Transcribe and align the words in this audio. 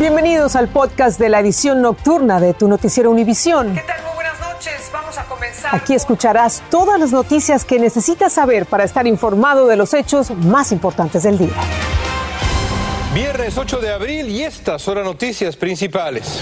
Bienvenidos 0.00 0.56
al 0.56 0.68
podcast 0.68 1.20
de 1.20 1.28
la 1.28 1.40
edición 1.40 1.82
nocturna 1.82 2.40
de 2.40 2.54
tu 2.54 2.68
noticiero 2.68 3.10
Univisión. 3.10 3.74
¿Qué 3.74 3.82
tal? 3.82 4.02
Muy 4.02 4.14
buenas 4.14 4.40
noches. 4.40 4.90
Vamos 4.90 5.18
a 5.18 5.24
comenzar. 5.26 5.74
Aquí 5.74 5.92
escucharás 5.92 6.62
todas 6.70 6.98
las 6.98 7.12
noticias 7.12 7.66
que 7.66 7.78
necesitas 7.78 8.32
saber 8.32 8.64
para 8.64 8.84
estar 8.84 9.06
informado 9.06 9.66
de 9.66 9.76
los 9.76 9.92
hechos 9.92 10.30
más 10.30 10.72
importantes 10.72 11.24
del 11.24 11.36
día. 11.36 11.52
Viernes 13.12 13.58
8 13.58 13.78
de 13.80 13.92
abril 13.92 14.30
y 14.30 14.42
estas 14.42 14.80
son 14.80 14.94
las 14.94 15.04
noticias 15.04 15.54
principales. 15.54 16.40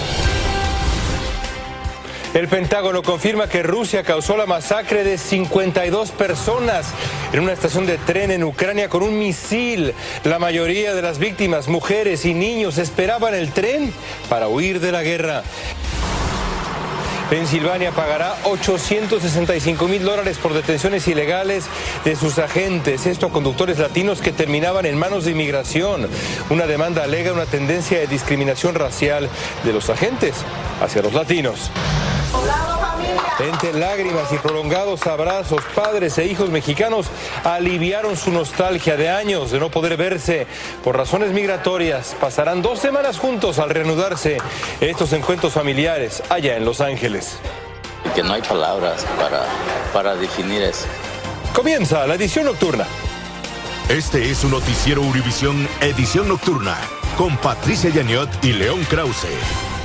El 2.33 2.47
Pentágono 2.47 3.01
confirma 3.01 3.47
que 3.47 3.63
Rusia 3.63 4.03
causó 4.03 4.37
la 4.37 4.45
masacre 4.45 5.03
de 5.03 5.17
52 5.17 6.11
personas 6.11 6.85
en 7.33 7.39
una 7.39 7.53
estación 7.53 7.87
de 7.87 7.97
tren 7.97 8.29
en 8.29 8.43
Ucrania 8.43 8.87
con 8.87 9.01
un 9.01 9.17
misil. 9.17 9.95
La 10.23 10.37
mayoría 10.37 10.93
de 10.93 11.01
las 11.01 11.17
víctimas, 11.17 11.67
mujeres 11.67 12.25
y 12.25 12.35
niños, 12.35 12.77
esperaban 12.77 13.33
el 13.33 13.51
tren 13.51 13.91
para 14.29 14.47
huir 14.47 14.79
de 14.79 14.91
la 14.91 15.01
guerra. 15.01 15.43
Pensilvania 17.31 17.91
pagará 17.91 18.35
865 18.43 19.87
mil 19.87 20.03
dólares 20.03 20.37
por 20.37 20.53
detenciones 20.53 21.07
ilegales 21.07 21.65
de 22.05 22.15
sus 22.15 22.37
agentes, 22.37 23.05
esto 23.07 23.27
a 23.27 23.31
conductores 23.31 23.77
latinos 23.79 24.21
que 24.21 24.31
terminaban 24.31 24.85
en 24.85 24.97
manos 24.97 25.25
de 25.25 25.31
inmigración. 25.31 26.07
Una 26.49 26.67
demanda 26.67 27.03
alega 27.03 27.33
una 27.33 27.45
tendencia 27.45 27.99
de 27.99 28.07
discriminación 28.07 28.75
racial 28.75 29.29
de 29.63 29.73
los 29.73 29.89
agentes 29.89 30.35
hacia 30.81 31.01
los 31.01 31.13
latinos. 31.13 31.69
Entre 33.39 33.71
lágrimas 33.71 34.31
y 34.33 34.37
prolongados 34.37 35.07
abrazos, 35.07 35.63
padres 35.73 36.17
e 36.17 36.25
hijos 36.25 36.49
mexicanos 36.49 37.07
aliviaron 37.45 38.17
su 38.17 38.31
nostalgia 38.31 38.97
de 38.97 39.09
años 39.09 39.51
de 39.51 39.59
no 39.59 39.71
poder 39.71 39.95
verse 39.95 40.45
por 40.83 40.97
razones 40.97 41.31
migratorias. 41.31 42.17
Pasarán 42.19 42.61
dos 42.61 42.79
semanas 42.79 43.17
juntos 43.17 43.57
al 43.59 43.69
reanudarse 43.69 44.39
estos 44.81 45.13
encuentros 45.13 45.53
familiares 45.53 46.21
allá 46.29 46.57
en 46.57 46.65
Los 46.65 46.81
Ángeles. 46.81 47.37
Que 48.13 48.23
no 48.23 48.33
hay 48.33 48.41
palabras 48.41 49.05
para, 49.17 49.45
para 49.93 50.15
definir 50.15 50.61
eso. 50.61 50.85
Comienza 51.53 52.05
la 52.07 52.15
edición 52.15 52.45
nocturna. 52.45 52.85
Este 53.87 54.29
es 54.29 54.43
un 54.43 54.51
noticiero 54.51 55.01
Univisión 55.01 55.67
Edición 55.79 56.27
Nocturna 56.27 56.77
con 57.17 57.37
Patricia 57.37 57.89
Yaniot 57.89 58.29
y 58.43 58.53
León 58.53 58.85
Krause. 58.89 59.78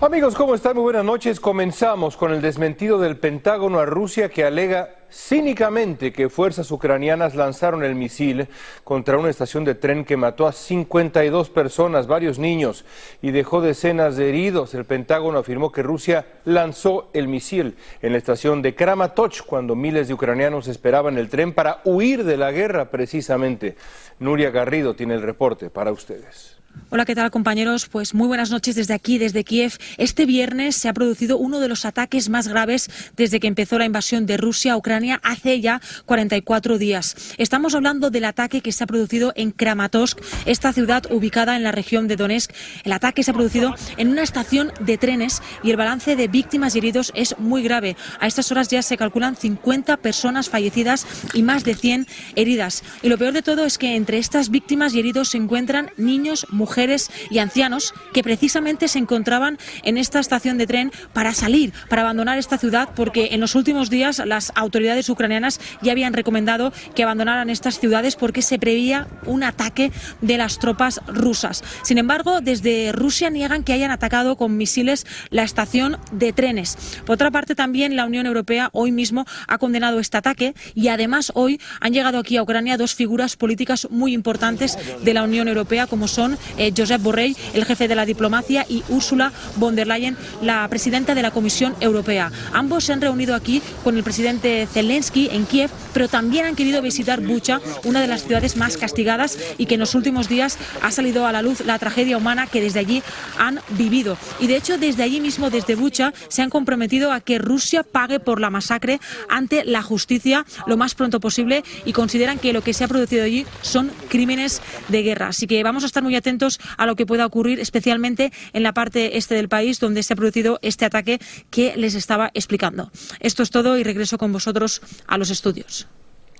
Amigos, 0.00 0.36
¿cómo 0.36 0.54
están? 0.54 0.76
Muy 0.76 0.84
buenas 0.84 1.04
noches. 1.04 1.40
Comenzamos 1.40 2.16
con 2.16 2.32
el 2.32 2.40
desmentido 2.40 3.00
del 3.00 3.16
Pentágono 3.16 3.80
a 3.80 3.84
Rusia 3.84 4.28
que 4.28 4.44
alega 4.44 4.94
cínicamente 5.10 6.12
que 6.12 6.28
fuerzas 6.28 6.70
ucranianas 6.70 7.34
lanzaron 7.34 7.82
el 7.82 7.96
misil 7.96 8.46
contra 8.84 9.18
una 9.18 9.28
estación 9.28 9.64
de 9.64 9.74
tren 9.74 10.04
que 10.04 10.16
mató 10.16 10.46
a 10.46 10.52
52 10.52 11.50
personas, 11.50 12.06
varios 12.06 12.38
niños, 12.38 12.84
y 13.22 13.32
dejó 13.32 13.60
decenas 13.60 14.16
de 14.16 14.28
heridos. 14.28 14.72
El 14.74 14.84
Pentágono 14.84 15.40
afirmó 15.40 15.72
que 15.72 15.82
Rusia 15.82 16.26
lanzó 16.44 17.10
el 17.12 17.26
misil 17.26 17.76
en 18.00 18.12
la 18.12 18.18
estación 18.18 18.62
de 18.62 18.76
Kramatorsk 18.76 19.46
cuando 19.46 19.74
miles 19.74 20.06
de 20.06 20.14
ucranianos 20.14 20.68
esperaban 20.68 21.18
el 21.18 21.28
tren 21.28 21.52
para 21.52 21.80
huir 21.84 22.22
de 22.22 22.36
la 22.36 22.52
guerra 22.52 22.92
precisamente. 22.92 23.74
Nuria 24.20 24.50
Garrido 24.50 24.94
tiene 24.94 25.14
el 25.14 25.22
reporte 25.22 25.70
para 25.70 25.90
ustedes. 25.90 26.57
Hola, 26.90 27.04
¿qué 27.04 27.14
tal 27.14 27.30
compañeros? 27.30 27.86
Pues 27.86 28.14
muy 28.14 28.28
buenas 28.28 28.50
noches 28.50 28.74
desde 28.74 28.94
aquí, 28.94 29.18
desde 29.18 29.44
Kiev. 29.44 29.74
Este 29.98 30.24
viernes 30.24 30.74
se 30.74 30.88
ha 30.88 30.94
producido 30.94 31.36
uno 31.36 31.60
de 31.60 31.68
los 31.68 31.84
ataques 31.84 32.30
más 32.30 32.48
graves 32.48 32.88
desde 33.14 33.40
que 33.40 33.46
empezó 33.46 33.78
la 33.78 33.84
invasión 33.84 34.24
de 34.24 34.38
Rusia 34.38 34.72
a 34.72 34.78
Ucrania 34.78 35.20
hace 35.22 35.60
ya 35.60 35.82
44 36.06 36.78
días. 36.78 37.34
Estamos 37.36 37.74
hablando 37.74 38.08
del 38.08 38.24
ataque 38.24 38.62
que 38.62 38.72
se 38.72 38.84
ha 38.84 38.86
producido 38.86 39.34
en 39.36 39.50
Kramatorsk, 39.50 40.18
esta 40.46 40.72
ciudad 40.72 41.04
ubicada 41.10 41.56
en 41.56 41.62
la 41.62 41.72
región 41.72 42.08
de 42.08 42.16
Donetsk. 42.16 42.52
El 42.84 42.92
ataque 42.92 43.22
se 43.22 43.32
ha 43.32 43.34
producido 43.34 43.74
en 43.98 44.08
una 44.08 44.22
estación 44.22 44.72
de 44.80 44.96
trenes 44.96 45.42
y 45.62 45.70
el 45.70 45.76
balance 45.76 46.16
de 46.16 46.26
víctimas 46.26 46.74
y 46.74 46.78
heridos 46.78 47.12
es 47.14 47.38
muy 47.38 47.62
grave. 47.62 47.98
A 48.18 48.26
estas 48.26 48.50
horas 48.50 48.68
ya 48.68 48.80
se 48.80 48.96
calculan 48.96 49.36
50 49.36 49.98
personas 49.98 50.48
fallecidas 50.48 51.06
y 51.34 51.42
más 51.42 51.64
de 51.64 51.74
100 51.74 52.06
heridas. 52.34 52.82
Y 53.02 53.10
lo 53.10 53.18
peor 53.18 53.34
de 53.34 53.42
todo 53.42 53.66
es 53.66 53.76
que 53.76 53.94
entre 53.94 54.16
estas 54.16 54.48
víctimas 54.48 54.94
y 54.94 55.00
heridos 55.00 55.28
se 55.28 55.36
encuentran 55.36 55.90
niños, 55.98 56.46
mujeres 56.58 57.10
y 57.30 57.38
ancianos 57.38 57.94
que 58.12 58.22
precisamente 58.22 58.88
se 58.88 58.98
encontraban 58.98 59.58
en 59.82 59.96
esta 59.96 60.20
estación 60.20 60.58
de 60.58 60.66
tren 60.66 60.92
para 61.12 61.32
salir, 61.32 61.72
para 61.88 62.02
abandonar 62.02 62.38
esta 62.38 62.58
ciudad, 62.58 62.90
porque 62.94 63.28
en 63.32 63.40
los 63.40 63.54
últimos 63.54 63.88
días 63.88 64.20
las 64.26 64.52
autoridades 64.54 65.08
ucranianas 65.08 65.60
ya 65.80 65.92
habían 65.92 66.12
recomendado 66.12 66.72
que 66.94 67.02
abandonaran 67.02 67.48
estas 67.48 67.78
ciudades 67.78 68.16
porque 68.16 68.42
se 68.42 68.58
preveía 68.58 69.06
un 69.24 69.42
ataque 69.42 69.92
de 70.20 70.36
las 70.36 70.58
tropas 70.58 71.00
rusas. 71.06 71.62
Sin 71.82 71.98
embargo, 71.98 72.40
desde 72.40 72.92
Rusia 72.92 73.30
niegan 73.30 73.62
que 73.62 73.72
hayan 73.72 73.90
atacado 73.90 74.36
con 74.36 74.56
misiles 74.56 75.06
la 75.30 75.44
estación 75.44 75.98
de 76.12 76.32
trenes. 76.32 76.76
Por 77.06 77.14
otra 77.14 77.30
parte, 77.30 77.54
también 77.54 77.96
la 77.96 78.04
Unión 78.04 78.26
Europea 78.26 78.70
hoy 78.72 78.92
mismo 78.92 79.24
ha 79.46 79.58
condenado 79.58 80.00
este 80.00 80.16
ataque 80.16 80.54
y 80.74 80.88
además 80.88 81.32
hoy 81.34 81.60
han 81.80 81.92
llegado 81.92 82.18
aquí 82.18 82.36
a 82.36 82.42
Ucrania 82.42 82.76
dos 82.76 82.94
figuras 82.94 83.36
políticas 83.36 83.88
muy 83.90 84.12
importantes 84.12 84.78
de 85.02 85.14
la 85.14 85.22
Unión 85.22 85.48
Europea, 85.48 85.86
como 85.86 86.08
son 86.08 86.36
eh, 86.56 86.72
Josep 86.76 87.02
Borrell, 87.02 87.36
el 87.54 87.64
jefe 87.64 87.88
de 87.88 87.94
la 87.94 88.06
diplomacia, 88.06 88.66
y 88.68 88.82
Ursula 88.88 89.32
von 89.56 89.76
der 89.76 89.86
Leyen, 89.86 90.16
la 90.42 90.66
presidenta 90.68 91.14
de 91.14 91.22
la 91.22 91.30
Comisión 91.30 91.74
Europea. 91.80 92.30
Ambos 92.52 92.84
se 92.84 92.92
han 92.92 93.00
reunido 93.00 93.34
aquí 93.34 93.62
con 93.84 93.96
el 93.96 94.02
presidente 94.02 94.66
Zelensky 94.72 95.28
en 95.32 95.46
Kiev, 95.46 95.70
pero 95.92 96.08
también 96.08 96.46
han 96.46 96.56
querido 96.56 96.82
visitar 96.82 97.20
Bucha, 97.20 97.60
una 97.84 98.00
de 98.00 98.06
las 98.06 98.24
ciudades 98.24 98.56
más 98.56 98.76
castigadas 98.76 99.38
y 99.58 99.66
que 99.66 99.74
en 99.74 99.80
los 99.80 99.94
últimos 99.94 100.28
días 100.28 100.58
ha 100.82 100.90
salido 100.90 101.26
a 101.26 101.32
la 101.32 101.42
luz 101.42 101.64
la 101.64 101.78
tragedia 101.78 102.16
humana 102.16 102.46
que 102.46 102.60
desde 102.60 102.80
allí 102.80 103.02
han 103.38 103.60
vivido. 103.70 104.16
Y 104.40 104.46
de 104.46 104.56
hecho, 104.56 104.78
desde 104.78 105.02
allí 105.02 105.20
mismo, 105.20 105.50
desde 105.50 105.74
Bucha, 105.74 106.12
se 106.28 106.42
han 106.42 106.50
comprometido 106.50 107.12
a 107.12 107.20
que 107.20 107.38
Rusia 107.38 107.82
pague 107.82 108.20
por 108.20 108.40
la 108.40 108.50
masacre 108.50 109.00
ante 109.28 109.64
la 109.64 109.82
justicia 109.82 110.44
lo 110.66 110.76
más 110.76 110.94
pronto 110.94 111.20
posible 111.20 111.64
y 111.84 111.92
consideran 111.92 112.38
que 112.38 112.52
lo 112.52 112.62
que 112.62 112.72
se 112.72 112.84
ha 112.84 112.88
producido 112.88 113.24
allí 113.24 113.46
son 113.62 113.90
crímenes 114.08 114.62
de 114.88 115.02
guerra. 115.02 115.28
Así 115.28 115.46
que 115.46 115.62
vamos 115.62 115.82
a 115.82 115.86
estar 115.86 116.02
muy 116.02 116.14
atentos 116.14 116.37
a 116.76 116.86
lo 116.86 116.96
que 116.96 117.06
pueda 117.06 117.26
ocurrir, 117.26 117.60
especialmente 117.60 118.32
en 118.52 118.62
la 118.62 118.72
parte 118.72 119.16
este 119.16 119.34
del 119.34 119.48
país 119.48 119.80
donde 119.80 120.02
se 120.02 120.12
ha 120.12 120.16
producido 120.16 120.58
este 120.62 120.84
ataque 120.84 121.18
que 121.50 121.76
les 121.76 121.94
estaba 121.94 122.30
explicando. 122.34 122.90
Esto 123.20 123.42
es 123.42 123.50
todo 123.50 123.76
y 123.76 123.82
regreso 123.82 124.18
con 124.18 124.32
vosotros 124.32 124.80
a 125.06 125.18
los 125.18 125.30
estudios. 125.30 125.88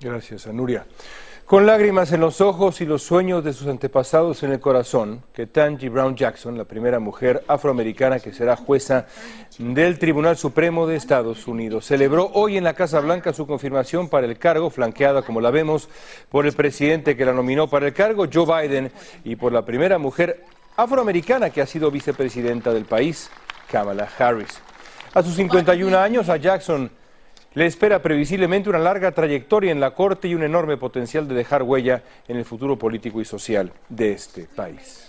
Gracias, 0.01 0.47
Anuria. 0.47 0.85
Con 1.49 1.65
lágrimas 1.65 2.11
en 2.11 2.21
los 2.21 2.41
ojos 2.41 2.79
y 2.79 2.85
los 2.85 3.01
sueños 3.01 3.43
de 3.43 3.53
sus 3.53 3.65
antepasados 3.65 4.43
en 4.43 4.51
el 4.51 4.59
corazón, 4.59 5.23
que 5.33 5.47
Tangi 5.47 5.89
Brown 5.89 6.15
Jackson, 6.15 6.55
la 6.55 6.65
primera 6.65 6.99
mujer 6.99 7.43
afroamericana 7.47 8.19
que 8.19 8.31
será 8.31 8.55
jueza 8.55 9.07
del 9.57 9.97
Tribunal 9.97 10.37
Supremo 10.37 10.85
de 10.85 10.95
Estados 10.95 11.47
Unidos, 11.47 11.87
celebró 11.87 12.29
hoy 12.35 12.57
en 12.57 12.65
la 12.65 12.75
Casa 12.75 12.99
Blanca 12.99 13.33
su 13.33 13.47
confirmación 13.47 14.09
para 14.09 14.27
el 14.27 14.37
cargo, 14.37 14.69
flanqueada, 14.69 15.23
como 15.23 15.41
la 15.41 15.49
vemos, 15.49 15.89
por 16.29 16.45
el 16.45 16.53
presidente 16.53 17.17
que 17.17 17.25
la 17.25 17.33
nominó 17.33 17.67
para 17.67 17.87
el 17.87 17.93
cargo, 17.93 18.27
Joe 18.31 18.45
Biden, 18.45 18.91
y 19.23 19.35
por 19.35 19.51
la 19.51 19.65
primera 19.65 19.97
mujer 19.97 20.45
afroamericana 20.77 21.49
que 21.49 21.63
ha 21.63 21.65
sido 21.65 21.89
vicepresidenta 21.89 22.71
del 22.71 22.85
país, 22.85 23.31
Kamala 23.71 24.07
Harris. 24.19 24.61
A 25.15 25.23
sus 25.23 25.33
51 25.33 25.97
años, 25.97 26.29
a 26.29 26.37
Jackson 26.37 26.91
le 27.53 27.65
espera 27.65 28.01
previsiblemente 28.01 28.69
una 28.69 28.79
larga 28.79 29.11
trayectoria 29.11 29.71
en 29.71 29.79
la 29.79 29.91
Corte 29.91 30.27
y 30.27 30.35
un 30.35 30.43
enorme 30.43 30.77
potencial 30.77 31.27
de 31.27 31.35
dejar 31.35 31.63
huella 31.63 32.03
en 32.27 32.37
el 32.37 32.45
futuro 32.45 32.77
político 32.77 33.21
y 33.21 33.25
social 33.25 33.71
de 33.89 34.13
este 34.13 34.45
país. 34.55 35.08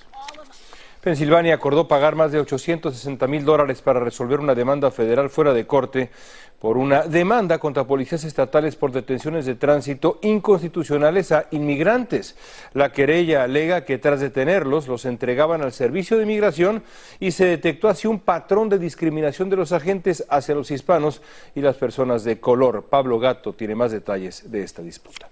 Pensilvania 1.00 1.54
acordó 1.54 1.88
pagar 1.88 2.14
más 2.14 2.30
de 2.30 2.40
860 2.40 3.26
mil 3.26 3.44
dólares 3.46 3.80
para 3.80 4.00
resolver 4.00 4.38
una 4.38 4.54
demanda 4.54 4.90
federal 4.90 5.30
fuera 5.30 5.54
de 5.54 5.66
corte 5.66 6.10
por 6.58 6.76
una 6.76 7.04
demanda 7.04 7.58
contra 7.58 7.86
policías 7.86 8.24
estatales 8.24 8.76
por 8.76 8.92
detenciones 8.92 9.46
de 9.46 9.54
tránsito 9.54 10.18
inconstitucionales 10.20 11.32
a 11.32 11.46
inmigrantes. 11.52 12.36
La 12.74 12.92
querella 12.92 13.44
alega 13.44 13.86
que 13.86 13.96
tras 13.96 14.20
detenerlos 14.20 14.88
los 14.88 15.06
entregaban 15.06 15.62
al 15.62 15.72
servicio 15.72 16.18
de 16.18 16.24
inmigración 16.24 16.82
y 17.18 17.30
se 17.30 17.46
detectó 17.46 17.88
así 17.88 18.06
un 18.06 18.20
patrón 18.20 18.68
de 18.68 18.78
discriminación 18.78 19.48
de 19.48 19.56
los 19.56 19.72
agentes 19.72 20.26
hacia 20.28 20.54
los 20.54 20.70
hispanos 20.70 21.22
y 21.54 21.62
las 21.62 21.76
personas 21.76 22.24
de 22.24 22.40
color. 22.40 22.88
Pablo 22.90 23.18
Gato 23.18 23.54
tiene 23.54 23.74
más 23.74 23.90
detalles 23.90 24.50
de 24.50 24.62
esta 24.62 24.82
disputa. 24.82 25.30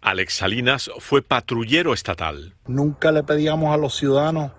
Alex 0.00 0.34
Salinas 0.34 0.90
fue 0.98 1.22
patrullero 1.22 1.94
estatal. 1.94 2.56
Nunca 2.66 3.12
le 3.12 3.22
pedíamos 3.22 3.72
a 3.72 3.76
los 3.76 3.94
ciudadanos 3.94 4.50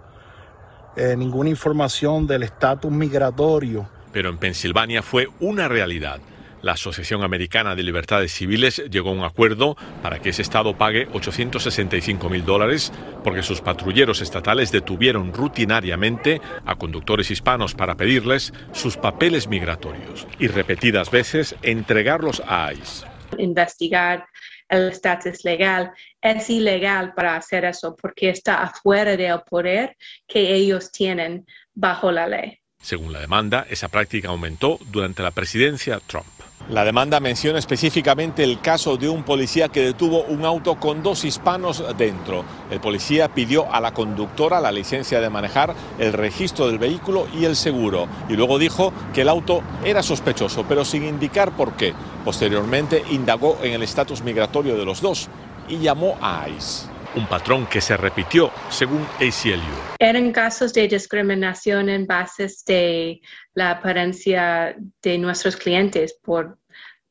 eh, 0.96 1.16
ninguna 1.18 1.50
información 1.50 2.28
del 2.28 2.44
estatus 2.44 2.92
migratorio. 2.92 3.90
Pero 4.12 4.30
en 4.30 4.38
Pensilvania 4.38 5.02
fue 5.02 5.28
una 5.40 5.68
realidad. 5.68 6.20
La 6.64 6.74
Asociación 6.74 7.24
Americana 7.24 7.76
de 7.76 7.84
Libertades 7.84 8.32
Civiles 8.32 8.82
llegó 8.90 9.10
a 9.10 9.14
un 9.14 9.24
acuerdo 9.24 9.76
para 10.02 10.20
que 10.20 10.30
ese 10.30 10.42
estado 10.42 10.78
pague 10.78 11.10
865 11.12 12.30
mil 12.30 12.46
dólares 12.46 12.94
porque 13.22 13.44
sus 13.44 13.60
patrulleros 13.60 14.22
estatales 14.22 14.72
detuvieron 14.72 15.34
rutinariamente 15.34 16.40
a 16.66 16.76
conductores 16.76 17.32
hispanos 17.32 17.76
para 17.76 17.96
pedirles 17.96 18.54
sus 18.72 18.96
papeles 18.96 19.50
migratorios 19.50 20.26
y 20.40 20.48
repetidas 20.48 21.12
veces 21.12 21.54
entregarlos 21.64 22.42
a 22.48 22.72
ICE. 22.72 23.08
Investigar 23.40 24.26
el 24.70 24.90
estatus 24.90 25.44
legal. 25.44 25.92
Es 26.24 26.50
ilegal 26.50 27.14
para 27.14 27.36
hacer 27.36 27.66
eso 27.66 27.98
porque 28.02 28.30
está 28.30 28.64
afuera 28.64 29.18
del 29.18 29.42
poder 29.42 29.98
que 30.26 30.56
ellos 30.56 30.90
tienen 30.90 31.46
bajo 31.74 32.14
la 32.14 32.28
ley. 32.28 32.60
Según 32.82 33.12
la 33.12 33.20
demanda, 33.20 33.66
esa 33.70 33.90
práctica 33.90 34.30
aumentó 34.30 34.80
durante 34.90 35.22
la 35.22 35.32
presidencia 35.32 36.00
Trump. 36.08 36.26
La 36.70 36.86
demanda 36.86 37.20
menciona 37.20 37.60
específicamente 37.60 38.42
el 38.42 38.62
caso 38.62 38.96
de 38.96 39.10
un 39.10 39.24
policía 39.24 39.68
que 39.68 39.82
detuvo 39.82 40.24
un 40.24 40.46
auto 40.46 40.80
con 40.80 41.04
dos 41.04 41.26
hispanos 41.26 41.84
dentro. 41.98 42.46
El 42.72 42.80
policía 42.80 43.28
pidió 43.28 43.70
a 43.74 43.82
la 43.82 43.94
conductora 43.94 44.62
la 44.62 44.72
licencia 44.72 45.20
de 45.20 45.30
manejar, 45.30 45.76
el 46.00 46.14
registro 46.14 46.68
del 46.68 46.80
vehículo 46.80 47.28
y 47.38 47.44
el 47.44 47.58
seguro, 47.58 48.08
y 48.30 48.38
luego 48.38 48.60
dijo 48.60 48.94
que 49.14 49.24
el 49.24 49.30
auto 49.30 49.62
era 49.84 50.02
sospechoso, 50.02 50.64
pero 50.68 50.86
sin 50.86 51.04
indicar 51.04 51.52
por 51.52 51.74
qué. 51.74 51.94
Posteriormente 52.24 53.04
indagó 53.12 53.60
en 53.62 53.74
el 53.74 53.84
estatus 53.84 54.22
migratorio 54.22 54.78
de 54.78 54.86
los 54.86 55.02
dos 55.02 55.30
y 55.68 55.78
llamó 55.80 56.18
a 56.22 56.48
ICE 56.50 56.94
un 57.16 57.28
patrón 57.28 57.66
que 57.68 57.82
se 57.82 57.96
repitió 57.98 58.52
según 58.70 59.06
ACLU. 59.18 59.62
Eran 60.00 60.32
casos 60.32 60.74
de 60.74 60.88
discriminación 60.88 61.90
en 61.90 62.08
bases 62.08 62.64
de 62.66 63.22
la 63.54 63.72
apariencia 63.72 64.76
de 65.02 65.18
nuestros 65.18 65.56
clientes 65.56 66.18
por 66.24 66.58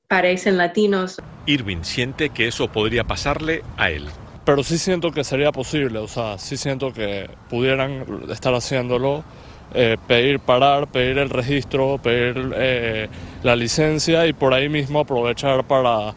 parecen 0.08 0.58
latinos. 0.58 1.20
Irving 1.46 1.82
siente 1.82 2.30
que 2.30 2.48
eso 2.48 2.68
podría 2.68 3.04
pasarle 3.04 3.62
a 3.76 3.90
él. 3.90 4.06
Pero 4.44 4.64
sí 4.64 4.76
siento 4.76 5.12
que 5.12 5.22
sería 5.22 5.52
posible, 5.52 6.00
o 6.00 6.08
sea, 6.08 6.36
sí 6.36 6.56
siento 6.56 6.92
que 6.92 7.30
pudieran 7.48 8.04
estar 8.28 8.52
haciéndolo, 8.52 9.24
eh, 9.72 9.96
pedir 10.08 10.40
parar, 10.40 10.88
pedir 10.88 11.18
el 11.18 11.30
registro, 11.30 11.98
pedir 12.02 12.52
eh, 12.56 13.08
la 13.44 13.54
licencia 13.54 14.26
y 14.26 14.32
por 14.32 14.52
ahí 14.52 14.68
mismo 14.68 15.00
aprovechar 15.00 15.64
para 15.64 16.12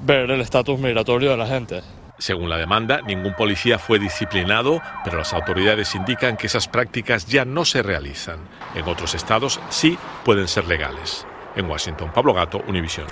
ver 0.00 0.30
el 0.30 0.40
estatus 0.40 0.78
migratorio 0.78 1.30
de 1.30 1.36
la 1.36 1.46
gente. 1.46 1.82
Según 2.18 2.50
la 2.50 2.56
demanda, 2.56 3.00
ningún 3.02 3.34
policía 3.34 3.78
fue 3.78 4.00
disciplinado, 4.00 4.82
pero 5.04 5.18
las 5.18 5.32
autoridades 5.32 5.94
indican 5.94 6.36
que 6.36 6.48
esas 6.48 6.66
prácticas 6.66 7.26
ya 7.26 7.44
no 7.44 7.64
se 7.64 7.82
realizan. 7.82 8.38
En 8.74 8.88
otros 8.88 9.14
estados 9.14 9.60
sí 9.68 9.96
pueden 10.24 10.48
ser 10.48 10.66
legales. 10.66 11.26
En 11.54 11.70
Washington, 11.70 12.10
Pablo 12.12 12.34
Gato, 12.34 12.62
Univisión. 12.66 13.06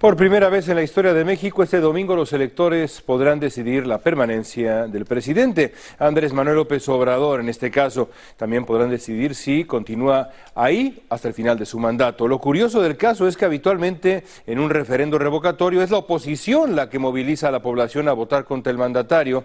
Por 0.00 0.14
primera 0.14 0.50
vez 0.50 0.68
en 0.68 0.76
la 0.76 0.82
historia 0.82 1.14
de 1.14 1.24
México, 1.24 1.62
este 1.62 1.80
domingo 1.80 2.14
los 2.14 2.34
electores 2.34 3.00
podrán 3.00 3.40
decidir 3.40 3.86
la 3.86 3.96
permanencia 3.96 4.86
del 4.88 5.06
presidente, 5.06 5.72
Andrés 5.98 6.34
Manuel 6.34 6.56
López 6.56 6.86
Obrador. 6.90 7.40
En 7.40 7.48
este 7.48 7.70
caso, 7.70 8.10
también 8.36 8.66
podrán 8.66 8.90
decidir 8.90 9.34
si 9.34 9.64
continúa 9.64 10.28
ahí 10.54 11.02
hasta 11.08 11.28
el 11.28 11.34
final 11.34 11.58
de 11.58 11.64
su 11.64 11.78
mandato. 11.78 12.28
Lo 12.28 12.38
curioso 12.40 12.82
del 12.82 12.98
caso 12.98 13.26
es 13.26 13.38
que 13.38 13.46
habitualmente 13.46 14.24
en 14.46 14.58
un 14.58 14.68
referendo 14.68 15.18
revocatorio 15.18 15.82
es 15.82 15.90
la 15.90 15.96
oposición 15.96 16.76
la 16.76 16.90
que 16.90 16.98
moviliza 16.98 17.48
a 17.48 17.52
la 17.52 17.62
población 17.62 18.06
a 18.08 18.12
votar 18.12 18.44
contra 18.44 18.70
el 18.70 18.76
mandatario. 18.76 19.44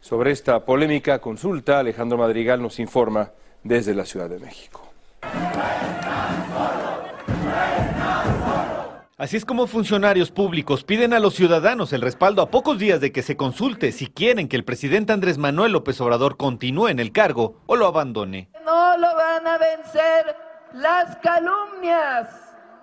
Sobre 0.00 0.30
esta 0.30 0.64
polémica 0.64 1.18
consulta, 1.18 1.78
Alejandro 1.78 2.16
Madrigal 2.16 2.62
nos 2.62 2.78
informa 2.78 3.32
desde 3.62 3.94
la 3.94 4.06
Ciudad 4.06 4.30
de 4.30 4.38
México. 4.38 4.89
Así 9.20 9.36
es 9.36 9.44
como 9.44 9.66
funcionarios 9.66 10.30
públicos 10.30 10.82
piden 10.82 11.12
a 11.12 11.18
los 11.18 11.34
ciudadanos 11.34 11.92
el 11.92 12.00
respaldo 12.00 12.40
a 12.40 12.50
pocos 12.50 12.78
días 12.78 13.02
de 13.02 13.12
que 13.12 13.20
se 13.20 13.36
consulte 13.36 13.92
si 13.92 14.06
quieren 14.06 14.48
que 14.48 14.56
el 14.56 14.64
presidente 14.64 15.12
Andrés 15.12 15.36
Manuel 15.36 15.72
López 15.72 16.00
Obrador 16.00 16.38
continúe 16.38 16.88
en 16.88 17.00
el 17.00 17.12
cargo 17.12 17.60
o 17.66 17.76
lo 17.76 17.86
abandone. 17.86 18.48
No 18.64 18.96
lo 18.96 19.14
van 19.14 19.46
a 19.46 19.58
vencer 19.58 20.34
las 20.72 21.16
calumnias, 21.16 22.30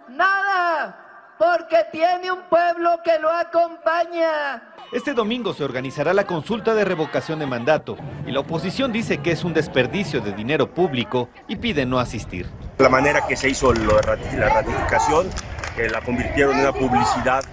nada, 0.10 1.36
porque 1.40 1.78
tiene 1.92 2.32
un 2.32 2.44
pueblo 2.52 3.00
que 3.04 3.18
lo 3.18 3.32
acompaña. 3.32 4.76
Este 4.92 5.16
domingo 5.16 5.56
se 5.56 5.64
organizará 5.64 6.14
la 6.14 6.28
consulta 6.28 6.76
de 6.76 6.86
revocación 6.86 7.40
de 7.40 7.48
mandato 7.48 7.98
y 8.28 8.32
la 8.32 8.42
oposición 8.42 8.94
dice 8.94 9.24
que 9.24 9.32
es 9.32 9.44
un 9.44 9.56
desperdicio 9.56 10.22
de 10.22 10.34
dinero 10.34 10.72
público 10.72 11.30
y 11.48 11.56
pide 11.56 11.88
no 11.88 11.98
asistir. 11.98 12.46
La 12.78 12.90
manera 12.90 13.26
que 13.26 13.36
se 13.36 13.50
hizo 13.50 13.74
la 13.74 14.02
ratificación 14.02 15.32
que 15.78 15.90
la 15.90 16.02
convirtieron 16.02 16.56
en 16.56 16.62
una 16.62 16.74
publicidad 16.74 17.44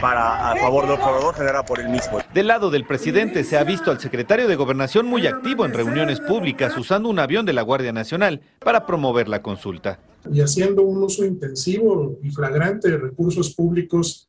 para 0.00 0.52
a 0.52 0.56
favor 0.56 0.84
del 0.84 0.92
observador 0.92 1.34
generada 1.34 1.64
por 1.64 1.80
el 1.80 1.88
mismo. 1.90 2.18
Del 2.32 2.46
lado 2.46 2.70
del 2.70 2.86
presidente 2.86 3.44
se 3.44 3.58
ha 3.58 3.64
visto 3.64 3.90
al 3.90 4.00
secretario 4.00 4.48
de 4.48 4.56
Gobernación 4.56 5.06
muy 5.06 5.26
activo 5.26 5.66
en 5.66 5.74
reuniones 5.74 6.20
públicas 6.20 6.76
usando 6.78 7.08
un 7.10 7.18
avión 7.18 7.44
de 7.44 7.52
la 7.52 7.62
Guardia 7.62 7.92
Nacional 7.92 8.40
para 8.58 8.86
promover 8.86 9.28
la 9.28 9.42
consulta. 9.42 10.00
Y 10.32 10.40
haciendo 10.40 10.82
un 10.82 11.02
uso 11.02 11.24
intensivo 11.24 12.18
y 12.22 12.30
flagrante 12.30 12.90
de 12.90 12.96
recursos 12.96 13.54
públicos 13.54 14.27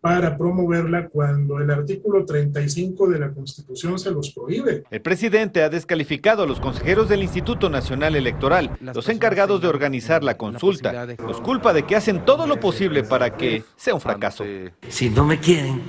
para 0.00 0.38
promoverla 0.38 1.08
cuando 1.08 1.58
el 1.58 1.70
artículo 1.70 2.24
35 2.24 3.08
de 3.08 3.18
la 3.18 3.32
Constitución 3.32 3.98
se 3.98 4.10
los 4.10 4.30
prohíbe. 4.30 4.84
El 4.90 5.02
presidente 5.02 5.62
ha 5.62 5.68
descalificado 5.68 6.42
a 6.42 6.46
los 6.46 6.58
consejeros 6.58 7.08
del 7.08 7.22
Instituto 7.22 7.68
Nacional 7.68 8.16
Electoral, 8.16 8.78
los 8.80 9.08
encargados 9.08 9.60
de 9.60 9.68
organizar 9.68 10.24
la 10.24 10.36
consulta. 10.38 11.06
Los 11.18 11.40
culpa 11.40 11.72
de 11.72 11.82
que 11.84 11.96
hacen 11.96 12.24
todo 12.24 12.46
lo 12.46 12.58
posible 12.58 13.02
para 13.04 13.36
que 13.36 13.62
sea 13.76 13.94
un 13.94 14.00
fracaso. 14.00 14.44
Si 14.88 15.10
no 15.10 15.24
me 15.24 15.38
quieren, 15.38 15.82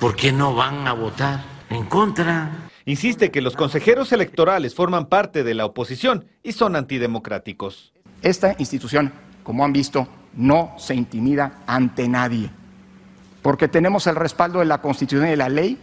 ¿por 0.00 0.16
qué 0.16 0.32
no 0.32 0.54
van 0.54 0.86
a 0.88 0.94
votar 0.94 1.44
en 1.70 1.84
contra? 1.84 2.68
Insiste 2.84 3.30
que 3.30 3.40
los 3.40 3.54
consejeros 3.54 4.12
electorales 4.12 4.74
forman 4.74 5.06
parte 5.06 5.44
de 5.44 5.54
la 5.54 5.64
oposición 5.64 6.26
y 6.42 6.52
son 6.52 6.74
antidemocráticos. 6.74 7.92
Esta 8.22 8.56
institución, 8.58 9.12
como 9.44 9.64
han 9.64 9.72
visto, 9.72 10.08
no 10.34 10.74
se 10.78 10.94
intimida 10.94 11.60
ante 11.66 12.08
nadie, 12.08 12.50
porque 13.42 13.68
tenemos 13.68 14.06
el 14.06 14.16
respaldo 14.16 14.60
de 14.60 14.66
la 14.66 14.78
Constitución 14.80 15.26
y 15.26 15.30
de 15.30 15.36
la 15.36 15.48
ley 15.48 15.78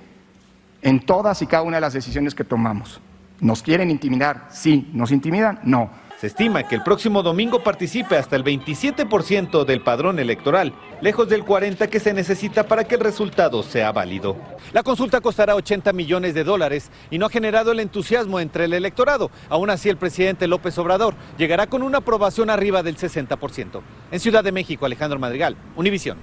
en 0.81 1.00
todas 1.01 1.42
y 1.42 1.48
cada 1.48 1.63
una 1.63 1.78
de 1.78 1.81
las 1.81 1.94
decisiones 1.94 2.36
que 2.36 2.44
tomamos. 2.44 3.00
¿Nos 3.42 3.62
quieren 3.62 3.90
intimidar? 3.90 4.48
Sí. 4.50 4.90
¿Nos 4.94 5.12
intimidan? 5.12 5.60
No. 5.63 5.90
Se 6.19 6.27
estima 6.27 6.63
que 6.63 6.75
el 6.75 6.83
próximo 6.83 7.24
domingo 7.24 7.63
participe 7.63 8.18
hasta 8.18 8.36
el 8.36 8.44
27% 8.44 9.63
del 9.63 9.80
padrón 9.80 10.19
electoral, 10.19 10.74
lejos 11.00 11.30
del 11.30 11.45
40% 11.45 11.88
que 11.88 12.01
se 12.01 12.13
necesita 12.13 12.68
para 12.68 12.83
que 12.83 12.95
el 12.95 13.01
resultado 13.01 13.63
sea 13.63 13.94
válido. 13.94 14.36
La 14.74 14.83
consulta 14.83 15.21
costará 15.21 15.56
80 15.56 15.94
millones 15.94 16.33
de 16.33 16.44
dólares 16.44 16.92
y 17.10 17.19
no 17.19 17.27
ha 17.27 17.30
generado 17.30 17.71
el 17.71 17.80
entusiasmo 17.80 18.42
entre 18.42 18.66
el 18.66 18.74
electorado. 18.74 19.31
Aún 19.48 19.69
así, 19.69 19.88
el 19.88 19.95
presidente 19.95 20.45
López 20.48 20.77
Obrador 20.77 21.16
llegará 21.38 21.68
con 21.68 21.83
una 21.83 22.00
aprobación 22.00 22.50
arriba 22.50 22.83
del 22.83 22.98
60%. 22.98 23.80
En 24.12 24.19
Ciudad 24.19 24.44
de 24.44 24.51
México, 24.51 24.86
Alejandro 24.86 25.19
Madrigal, 25.19 25.56
Univisión. 25.77 26.18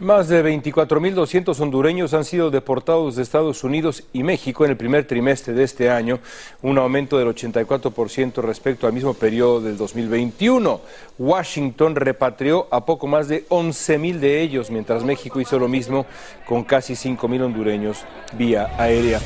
Más 0.00 0.28
de 0.28 0.44
24.200 0.44 1.60
hondureños 1.60 2.14
han 2.14 2.24
sido 2.24 2.50
deportados 2.50 3.14
de 3.14 3.22
Estados 3.22 3.62
Unidos 3.62 4.02
y 4.12 4.24
México 4.24 4.64
en 4.64 4.72
el 4.72 4.76
primer 4.76 5.06
trimestre 5.06 5.54
de 5.54 5.62
este 5.62 5.88
año, 5.88 6.18
un 6.62 6.78
aumento 6.78 7.16
del 7.16 7.28
84% 7.28 8.42
respecto 8.42 8.88
al 8.88 8.92
mismo 8.92 9.14
periodo 9.14 9.60
del 9.60 9.76
2021. 9.76 10.80
Washington 11.16 11.94
repatrió 11.94 12.66
a 12.72 12.84
poco 12.84 13.06
más 13.06 13.28
de 13.28 13.46
11.000 13.46 14.18
de 14.18 14.42
ellos, 14.42 14.68
mientras 14.68 15.04
México 15.04 15.40
hizo 15.40 15.60
lo 15.60 15.68
mismo 15.68 16.06
con 16.44 16.64
casi 16.64 16.94
5.000 16.94 17.42
hondureños 17.42 18.04
vía 18.36 18.74
aérea. 18.76 19.20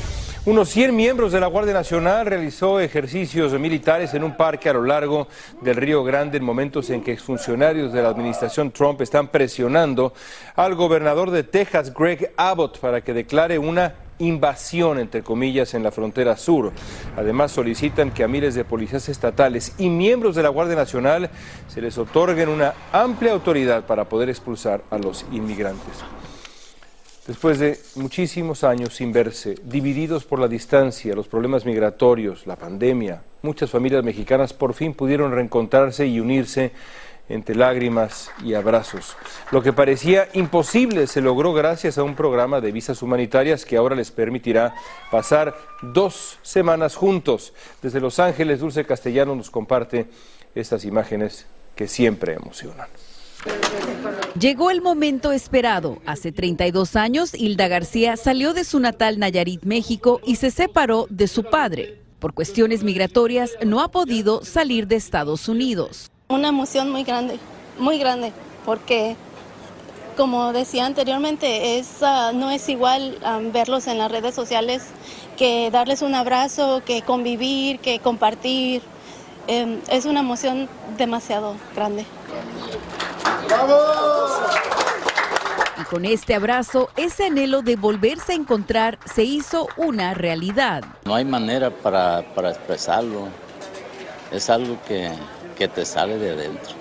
Unos 0.49 0.69
100 0.69 0.95
miembros 0.95 1.31
de 1.31 1.39
la 1.39 1.45
Guardia 1.45 1.75
Nacional 1.75 2.25
realizó 2.25 2.79
ejercicios 2.79 3.53
militares 3.59 4.15
en 4.15 4.23
un 4.23 4.35
parque 4.35 4.67
a 4.67 4.73
lo 4.73 4.83
largo 4.83 5.27
del 5.61 5.75
Río 5.75 6.03
Grande 6.03 6.39
en 6.39 6.43
momentos 6.43 6.89
en 6.89 7.03
que 7.03 7.15
funcionarios 7.17 7.93
de 7.93 8.01
la 8.01 8.09
administración 8.09 8.71
Trump 8.71 8.99
están 9.01 9.27
presionando 9.27 10.11
al 10.55 10.73
gobernador 10.73 11.29
de 11.29 11.43
Texas, 11.43 11.93
Greg 11.93 12.33
Abbott, 12.35 12.79
para 12.79 13.01
que 13.01 13.13
declare 13.13 13.59
una 13.59 13.93
invasión, 14.17 14.97
entre 14.97 15.21
comillas, 15.21 15.75
en 15.75 15.83
la 15.83 15.91
frontera 15.91 16.35
sur. 16.35 16.71
Además, 17.15 17.51
solicitan 17.51 18.09
que 18.09 18.23
a 18.23 18.27
miles 18.27 18.55
de 18.55 18.65
policías 18.65 19.07
estatales 19.07 19.75
y 19.77 19.87
miembros 19.89 20.33
de 20.33 20.41
la 20.41 20.49
Guardia 20.49 20.75
Nacional 20.75 21.29
se 21.67 21.79
les 21.79 21.95
otorguen 21.99 22.49
una 22.49 22.73
amplia 22.91 23.33
autoridad 23.33 23.83
para 23.83 24.05
poder 24.09 24.29
expulsar 24.29 24.81
a 24.89 24.97
los 24.97 25.27
inmigrantes. 25.31 26.03
Después 27.29 27.59
de 27.59 27.79
muchísimos 27.93 28.63
años 28.63 28.95
sin 28.95 29.13
verse, 29.13 29.53
divididos 29.63 30.23
por 30.23 30.39
la 30.39 30.47
distancia, 30.47 31.13
los 31.13 31.27
problemas 31.27 31.63
migratorios, 31.63 32.47
la 32.47 32.55
pandemia, 32.55 33.21
muchas 33.43 33.69
familias 33.69 34.03
mexicanas 34.03 34.51
por 34.51 34.73
fin 34.73 34.95
pudieron 34.95 35.31
reencontrarse 35.31 36.07
y 36.07 36.19
unirse 36.19 36.71
entre 37.29 37.53
lágrimas 37.53 38.31
y 38.43 38.55
abrazos. 38.55 39.15
Lo 39.51 39.61
que 39.61 39.73
parecía 39.73 40.27
imposible 40.33 41.05
se 41.05 41.21
logró 41.21 41.53
gracias 41.53 41.99
a 41.99 42.03
un 42.03 42.15
programa 42.15 42.61
de 42.61 42.71
visas 42.71 43.03
humanitarias 43.03 43.63
que 43.63 43.77
ahora 43.77 43.95
les 43.95 44.09
permitirá 44.09 44.73
pasar 45.11 45.55
dos 45.83 46.39
semanas 46.41 46.95
juntos. 46.95 47.53
Desde 47.83 47.99
Los 48.01 48.17
Ángeles, 48.17 48.59
Dulce 48.59 48.85
Castellano 48.85 49.35
nos 49.35 49.51
comparte 49.51 50.07
estas 50.55 50.83
imágenes 50.83 51.45
que 51.75 51.87
siempre 51.87 52.33
emocionan. 52.33 52.87
Llegó 54.39 54.71
el 54.71 54.81
momento 54.81 55.31
esperado. 55.31 55.99
Hace 56.05 56.31
32 56.31 56.95
años, 56.95 57.33
Hilda 57.33 57.67
García 57.67 58.17
salió 58.17 58.53
de 58.53 58.63
su 58.63 58.79
natal 58.79 59.19
Nayarit, 59.19 59.63
México, 59.63 60.21
y 60.25 60.35
se 60.35 60.51
separó 60.51 61.07
de 61.09 61.27
su 61.27 61.43
padre. 61.43 61.99
Por 62.19 62.33
cuestiones 62.33 62.83
migratorias, 62.83 63.51
no 63.65 63.81
ha 63.81 63.89
podido 63.89 64.43
salir 64.43 64.87
de 64.87 64.95
Estados 64.95 65.47
Unidos. 65.47 66.09
Una 66.27 66.49
emoción 66.49 66.89
muy 66.89 67.03
grande, 67.03 67.39
muy 67.79 67.97
grande, 67.97 68.33
porque 68.65 69.15
como 70.17 70.51
decía 70.51 70.85
anteriormente, 70.85 71.79
es, 71.79 72.01
no 72.33 72.51
es 72.51 72.67
igual 72.67 73.17
verlos 73.53 73.87
en 73.87 73.97
las 73.97 74.11
redes 74.11 74.35
sociales 74.35 74.83
que 75.37 75.71
darles 75.71 76.01
un 76.01 76.13
abrazo, 76.13 76.81
que 76.85 77.01
convivir, 77.01 77.79
que 77.79 77.99
compartir. 77.99 78.81
Em, 79.47 79.79
es 79.89 80.03
una 80.03 80.19
emoción 80.19 80.67
demasiado 80.97 81.55
grande. 81.73 82.05
Y 85.79 85.83
con 85.83 86.05
este 86.05 86.35
abrazo, 86.35 86.89
ese 86.97 87.25
anhelo 87.25 87.61
de 87.61 87.75
volverse 87.75 88.33
a 88.33 88.35
encontrar 88.35 88.99
se 89.05 89.23
hizo 89.23 89.67
una 89.77 90.13
realidad. 90.13 90.83
No 91.05 91.15
hay 91.15 91.25
manera 91.25 91.71
para, 91.71 92.19
expresarlo. 92.49 93.27
Es 94.31 94.49
algo 94.49 94.77
que, 94.87 95.11
te 95.67 95.85
sale 95.85 96.17
de 96.17 96.31
adentro. 96.31 96.73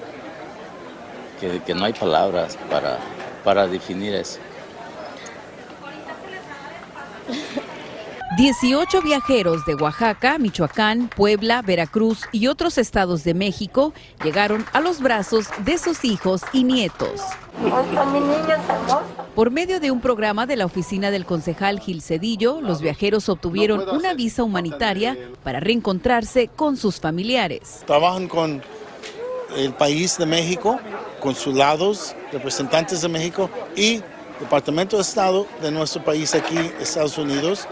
Que, 1.41 1.61
que 1.63 1.75
no 1.75 1.85
hay 1.85 1.93
palabras 1.93 2.59
para, 2.71 2.99
para 3.45 3.67
definir 3.67 4.15
eso. 4.15 4.41
18 8.39 9.03
viajeros 9.03 9.65
de 9.67 9.75
Oaxaca, 9.75 10.39
Michoacán, 10.39 11.09
Puebla, 11.09 11.61
Veracruz 11.61 12.21
y 12.31 12.47
otros 12.47 12.79
estados 12.79 13.25
de 13.25 13.35
México 13.35 13.93
llegaron 14.23 14.65
a 14.73 14.81
los 14.81 15.01
brazos 15.01 15.49
de 15.65 15.77
sus 15.77 16.05
hijos 16.05 16.43
y 16.53 16.63
nietos. 16.63 17.21
Por 19.35 19.51
medio 19.51 19.81
de 19.81 19.91
un 19.91 20.01
programa 20.01 20.47
de 20.47 20.55
la 20.55 20.67
oficina 20.67 21.11
del 21.11 21.27
concejal 21.27 21.81
Gil 21.81 22.01
Cedillo, 22.01 22.61
los 22.61 22.81
viajeros 22.81 23.29
obtuvieron 23.29 23.89
una 23.89 24.15
visa 24.15 24.45
humanitaria 24.45 25.19
para 25.43 25.59
reencontrarse 25.59 26.47
con 26.47 26.77
sus 26.77 27.01
familiares. 27.01 27.83
Trabajan 27.89 28.29
con 28.29 28.63
el 29.57 29.73
país 29.73 30.17
de 30.17 30.27
México, 30.27 30.79
consulados, 31.19 32.15
representantes 32.31 33.03
de 33.03 33.09
México 33.09 33.51
y 33.75 34.01
Departamento 34.39 34.95
de 34.95 35.03
Estado 35.03 35.45
de 35.61 35.73
nuestro 35.73 36.05
país 36.05 36.37
aquí, 36.37 36.57
Estados 36.79 37.19
Unidos. 37.19 37.67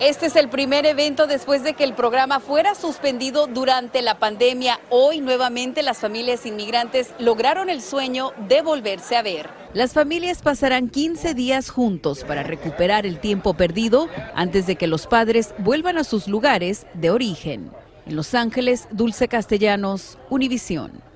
Este 0.00 0.26
es 0.26 0.34
el 0.34 0.48
primer 0.48 0.86
evento 0.86 1.28
después 1.28 1.62
de 1.62 1.74
que 1.74 1.84
el 1.84 1.94
programa 1.94 2.40
fuera 2.40 2.74
suspendido 2.74 3.46
durante 3.46 4.02
la 4.02 4.18
pandemia. 4.18 4.80
Hoy 4.90 5.20
nuevamente 5.20 5.84
las 5.84 5.98
familias 5.98 6.46
inmigrantes 6.46 7.14
lograron 7.20 7.70
el 7.70 7.80
sueño 7.80 8.32
de 8.48 8.60
volverse 8.60 9.16
a 9.16 9.22
ver. 9.22 9.48
Las 9.72 9.92
familias 9.92 10.42
pasarán 10.42 10.88
15 10.88 11.34
días 11.34 11.70
juntos 11.70 12.24
para 12.24 12.42
recuperar 12.42 13.06
el 13.06 13.20
tiempo 13.20 13.54
perdido 13.54 14.08
antes 14.34 14.66
de 14.66 14.74
que 14.74 14.88
los 14.88 15.06
padres 15.06 15.54
vuelvan 15.58 15.96
a 15.96 16.04
sus 16.04 16.26
lugares 16.26 16.86
de 16.94 17.10
origen. 17.10 17.70
En 18.06 18.16
Los 18.16 18.34
Ángeles, 18.34 18.88
Dulce 18.90 19.28
Castellanos, 19.28 20.18
Univisión. 20.28 21.13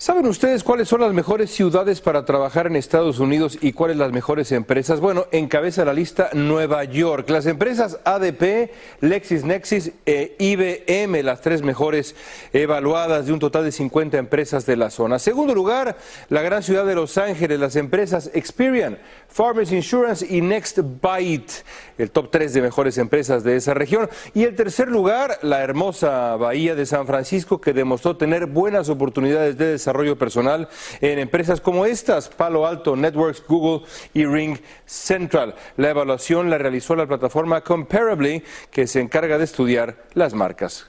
¿Saben 0.00 0.26
ustedes 0.26 0.64
cuáles 0.64 0.88
son 0.88 1.02
las 1.02 1.12
mejores 1.12 1.50
ciudades 1.50 2.00
para 2.00 2.24
trabajar 2.24 2.66
en 2.66 2.74
Estados 2.74 3.18
Unidos 3.18 3.58
y 3.60 3.74
cuáles 3.74 3.98
las 3.98 4.12
mejores 4.12 4.50
empresas? 4.50 4.98
Bueno, 4.98 5.26
encabeza 5.30 5.84
la 5.84 5.92
lista 5.92 6.30
Nueva 6.32 6.84
York. 6.84 7.28
Las 7.28 7.44
empresas 7.44 7.98
ADP, 8.04 8.70
LexisNexis 9.02 9.92
e 10.06 10.36
IBM, 10.38 11.22
las 11.22 11.42
tres 11.42 11.60
mejores 11.60 12.14
evaluadas 12.54 13.26
de 13.26 13.34
un 13.34 13.40
total 13.40 13.64
de 13.64 13.72
50 13.72 14.16
empresas 14.16 14.64
de 14.64 14.78
la 14.78 14.88
zona. 14.88 15.18
Segundo 15.18 15.54
lugar, 15.54 15.98
la 16.30 16.40
gran 16.40 16.62
ciudad 16.62 16.86
de 16.86 16.94
Los 16.94 17.18
Ángeles, 17.18 17.60
las 17.60 17.76
empresas 17.76 18.30
Experian, 18.32 18.96
Farmers 19.28 19.70
Insurance 19.70 20.26
y 20.26 20.40
NextBite, 20.40 21.52
el 21.98 22.10
top 22.10 22.30
3 22.30 22.54
de 22.54 22.62
mejores 22.62 22.96
empresas 22.96 23.44
de 23.44 23.56
esa 23.56 23.74
región. 23.74 24.08
Y 24.32 24.44
el 24.44 24.56
tercer 24.56 24.88
lugar, 24.88 25.38
la 25.42 25.60
hermosa 25.60 26.36
bahía 26.36 26.74
de 26.74 26.86
San 26.86 27.06
Francisco, 27.06 27.60
que 27.60 27.74
demostró 27.74 28.16
tener 28.16 28.46
buenas 28.46 28.88
oportunidades 28.88 29.58
de 29.58 29.66
desarrollo 29.66 29.89
desarrollo 29.90 30.16
personal 30.16 30.68
en 31.00 31.18
empresas 31.18 31.60
como 31.60 31.84
estas, 31.84 32.28
Palo 32.28 32.66
Alto 32.66 32.94
Networks, 32.94 33.42
Google 33.46 33.86
y 34.14 34.24
Ring 34.24 34.56
Central. 34.86 35.54
La 35.76 35.90
evaluación 35.90 36.48
la 36.48 36.58
realizó 36.58 36.94
la 36.94 37.06
plataforma 37.06 37.62
Comparably, 37.62 38.44
que 38.70 38.86
se 38.86 39.00
encarga 39.00 39.36
de 39.36 39.44
estudiar 39.44 40.04
las 40.14 40.32
marcas 40.32 40.88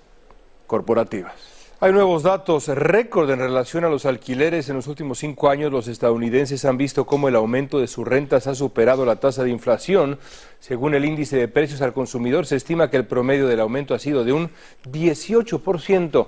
corporativas. 0.67 1.33
Hay 1.83 1.91
nuevos 1.93 2.21
datos 2.21 2.67
récord 2.67 3.27
en 3.31 3.39
relación 3.39 3.83
a 3.83 3.89
los 3.89 4.05
alquileres. 4.05 4.69
En 4.69 4.75
los 4.75 4.85
últimos 4.85 5.17
cinco 5.17 5.49
años 5.49 5.71
los 5.71 5.87
estadounidenses 5.87 6.63
han 6.63 6.77
visto 6.77 7.07
cómo 7.07 7.27
el 7.27 7.35
aumento 7.35 7.79
de 7.79 7.87
sus 7.87 8.07
rentas 8.07 8.45
ha 8.45 8.53
superado 8.53 9.03
la 9.03 9.15
tasa 9.15 9.43
de 9.43 9.49
inflación. 9.49 10.19
Según 10.59 10.93
el 10.93 11.05
índice 11.05 11.37
de 11.37 11.47
precios 11.47 11.81
al 11.81 11.93
consumidor, 11.93 12.45
se 12.45 12.55
estima 12.55 12.91
que 12.91 12.97
el 12.97 13.07
promedio 13.07 13.47
del 13.47 13.61
aumento 13.61 13.95
ha 13.95 13.99
sido 13.99 14.23
de 14.23 14.31
un 14.31 14.51
18%. 14.91 16.27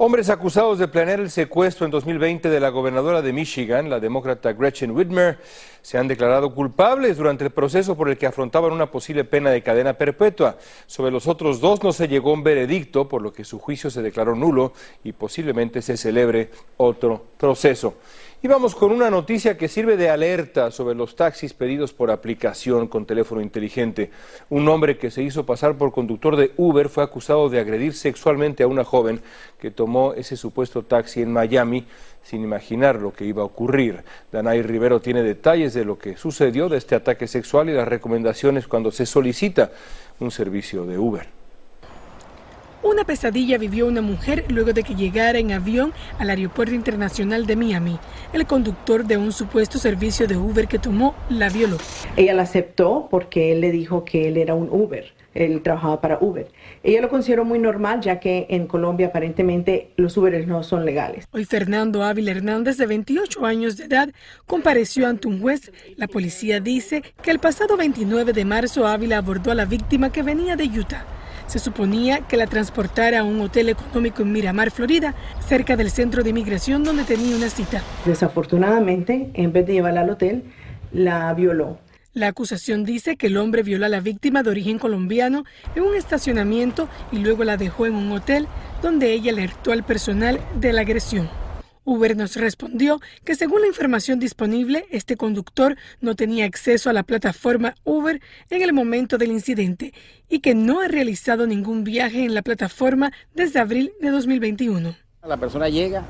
Hombres 0.00 0.30
acusados 0.30 0.78
de 0.78 0.86
planear 0.86 1.18
el 1.18 1.28
secuestro 1.28 1.84
en 1.84 1.90
2020 1.90 2.48
de 2.48 2.60
la 2.60 2.68
gobernadora 2.68 3.20
de 3.20 3.32
Michigan, 3.32 3.90
la 3.90 3.98
demócrata 3.98 4.52
Gretchen 4.52 4.92
Whitmer, 4.92 5.40
se 5.82 5.98
han 5.98 6.06
declarado 6.06 6.54
culpables 6.54 7.16
durante 7.16 7.42
el 7.42 7.50
proceso 7.50 7.96
por 7.96 8.08
el 8.08 8.16
que 8.16 8.28
afrontaban 8.28 8.70
una 8.70 8.92
posible 8.92 9.24
pena 9.24 9.50
de 9.50 9.60
cadena 9.60 9.94
perpetua. 9.94 10.56
Sobre 10.86 11.10
los 11.10 11.26
otros 11.26 11.60
dos 11.60 11.82
no 11.82 11.90
se 11.90 12.06
llegó 12.06 12.30
a 12.30 12.34
un 12.34 12.44
veredicto, 12.44 13.08
por 13.08 13.22
lo 13.22 13.32
que 13.32 13.42
su 13.42 13.58
juicio 13.58 13.90
se 13.90 14.00
declaró 14.00 14.36
nulo 14.36 14.72
y 15.02 15.10
posiblemente 15.10 15.82
se 15.82 15.96
celebre 15.96 16.52
otro 16.76 17.24
proceso. 17.36 17.94
Y 18.40 18.46
vamos 18.46 18.76
con 18.76 18.92
una 18.92 19.10
noticia 19.10 19.58
que 19.58 19.66
sirve 19.66 19.96
de 19.96 20.10
alerta 20.10 20.70
sobre 20.70 20.94
los 20.94 21.16
taxis 21.16 21.54
pedidos 21.54 21.92
por 21.92 22.12
aplicación 22.12 22.86
con 22.86 23.04
teléfono 23.04 23.40
inteligente. 23.40 24.12
Un 24.48 24.68
hombre 24.68 24.96
que 24.96 25.10
se 25.10 25.24
hizo 25.24 25.44
pasar 25.44 25.76
por 25.76 25.90
conductor 25.90 26.36
de 26.36 26.52
Uber 26.56 26.88
fue 26.88 27.02
acusado 27.02 27.48
de 27.48 27.58
agredir 27.58 27.94
sexualmente 27.94 28.62
a 28.62 28.68
una 28.68 28.84
joven 28.84 29.22
que 29.58 29.72
tomó 29.72 30.12
ese 30.14 30.36
supuesto 30.36 30.84
taxi 30.84 31.20
en 31.20 31.32
Miami 31.32 31.84
sin 32.22 32.44
imaginar 32.44 33.00
lo 33.00 33.12
que 33.12 33.24
iba 33.24 33.42
a 33.42 33.46
ocurrir. 33.46 34.04
Danay 34.30 34.62
Rivero 34.62 35.00
tiene 35.00 35.24
detalles 35.24 35.74
de 35.74 35.84
lo 35.84 35.98
que 35.98 36.16
sucedió 36.16 36.68
de 36.68 36.78
este 36.78 36.94
ataque 36.94 37.26
sexual 37.26 37.70
y 37.70 37.72
las 37.72 37.88
recomendaciones 37.88 38.68
cuando 38.68 38.92
se 38.92 39.04
solicita 39.04 39.72
un 40.20 40.30
servicio 40.30 40.86
de 40.86 40.96
Uber. 40.96 41.37
Una 42.80 43.02
pesadilla 43.02 43.58
vivió 43.58 43.88
una 43.88 44.02
mujer 44.02 44.44
luego 44.50 44.72
de 44.72 44.84
que 44.84 44.94
llegara 44.94 45.40
en 45.40 45.50
avión 45.50 45.92
al 46.20 46.30
Aeropuerto 46.30 46.74
Internacional 46.74 47.44
de 47.44 47.56
Miami. 47.56 47.98
El 48.32 48.46
conductor 48.46 49.04
de 49.04 49.16
un 49.16 49.32
supuesto 49.32 49.78
servicio 49.78 50.28
de 50.28 50.36
Uber 50.36 50.68
que 50.68 50.78
tomó 50.78 51.16
la 51.28 51.48
violó. 51.48 51.76
Ella 52.16 52.34
la 52.34 52.42
aceptó 52.42 53.08
porque 53.10 53.50
él 53.50 53.62
le 53.62 53.72
dijo 53.72 54.04
que 54.04 54.28
él 54.28 54.36
era 54.36 54.54
un 54.54 54.68
Uber. 54.70 55.12
Él 55.34 55.60
trabajaba 55.62 56.00
para 56.00 56.18
Uber. 56.20 56.46
Ella 56.84 57.00
lo 57.00 57.08
consideró 57.08 57.44
muy 57.44 57.58
normal 57.58 58.00
ya 58.00 58.20
que 58.20 58.46
en 58.48 58.68
Colombia 58.68 59.08
aparentemente 59.08 59.90
los 59.96 60.16
Uberes 60.16 60.46
no 60.46 60.62
son 60.62 60.84
legales. 60.84 61.26
Hoy 61.32 61.44
Fernando 61.44 62.04
Ávila 62.04 62.30
Hernández, 62.30 62.76
de 62.76 62.86
28 62.86 63.44
años 63.44 63.76
de 63.76 63.84
edad, 63.86 64.08
compareció 64.46 65.08
ante 65.08 65.26
un 65.26 65.40
juez. 65.40 65.72
La 65.96 66.06
policía 66.06 66.60
dice 66.60 67.02
que 67.22 67.32
el 67.32 67.40
pasado 67.40 67.76
29 67.76 68.32
de 68.32 68.44
marzo 68.44 68.86
Ávila 68.86 69.18
abordó 69.18 69.50
a 69.50 69.56
la 69.56 69.64
víctima 69.64 70.12
que 70.12 70.22
venía 70.22 70.54
de 70.54 70.64
Utah. 70.64 71.17
Se 71.48 71.58
suponía 71.58 72.20
que 72.28 72.36
la 72.36 72.46
transportara 72.46 73.20
a 73.20 73.24
un 73.24 73.40
hotel 73.40 73.70
económico 73.70 74.22
en 74.22 74.32
Miramar, 74.32 74.70
Florida, 74.70 75.14
cerca 75.40 75.76
del 75.76 75.90
centro 75.90 76.22
de 76.22 76.30
inmigración 76.30 76.84
donde 76.84 77.04
tenía 77.04 77.34
una 77.34 77.48
cita. 77.48 77.82
Desafortunadamente, 78.04 79.30
en 79.32 79.52
vez 79.52 79.66
de 79.66 79.72
llevarla 79.72 80.02
al 80.02 80.10
hotel, 80.10 80.44
la 80.92 81.32
violó. 81.32 81.78
La 82.12 82.28
acusación 82.28 82.84
dice 82.84 83.16
que 83.16 83.28
el 83.28 83.38
hombre 83.38 83.62
violó 83.62 83.86
a 83.86 83.88
la 83.88 84.00
víctima 84.00 84.42
de 84.42 84.50
origen 84.50 84.78
colombiano 84.78 85.44
en 85.74 85.84
un 85.84 85.94
estacionamiento 85.94 86.86
y 87.12 87.18
luego 87.18 87.44
la 87.44 87.56
dejó 87.56 87.86
en 87.86 87.94
un 87.94 88.12
hotel 88.12 88.46
donde 88.82 89.12
ella 89.12 89.32
alertó 89.32 89.72
al 89.72 89.84
personal 89.84 90.40
de 90.60 90.74
la 90.74 90.82
agresión. 90.82 91.30
Uber 91.88 92.14
nos 92.18 92.36
respondió 92.36 93.00
que 93.24 93.34
según 93.34 93.62
la 93.62 93.66
información 93.66 94.18
disponible, 94.18 94.84
este 94.90 95.16
conductor 95.16 95.76
no 96.02 96.16
tenía 96.16 96.44
acceso 96.44 96.90
a 96.90 96.92
la 96.92 97.02
plataforma 97.02 97.74
Uber 97.82 98.20
en 98.50 98.60
el 98.60 98.74
momento 98.74 99.16
del 99.16 99.32
incidente 99.32 99.94
y 100.28 100.40
que 100.40 100.54
no 100.54 100.82
ha 100.82 100.88
realizado 100.88 101.46
ningún 101.46 101.84
viaje 101.84 102.24
en 102.24 102.34
la 102.34 102.42
plataforma 102.42 103.10
desde 103.34 103.58
abril 103.58 103.92
de 104.02 104.10
2021. 104.10 104.96
La 105.26 105.38
persona 105.38 105.70
llega, 105.70 106.02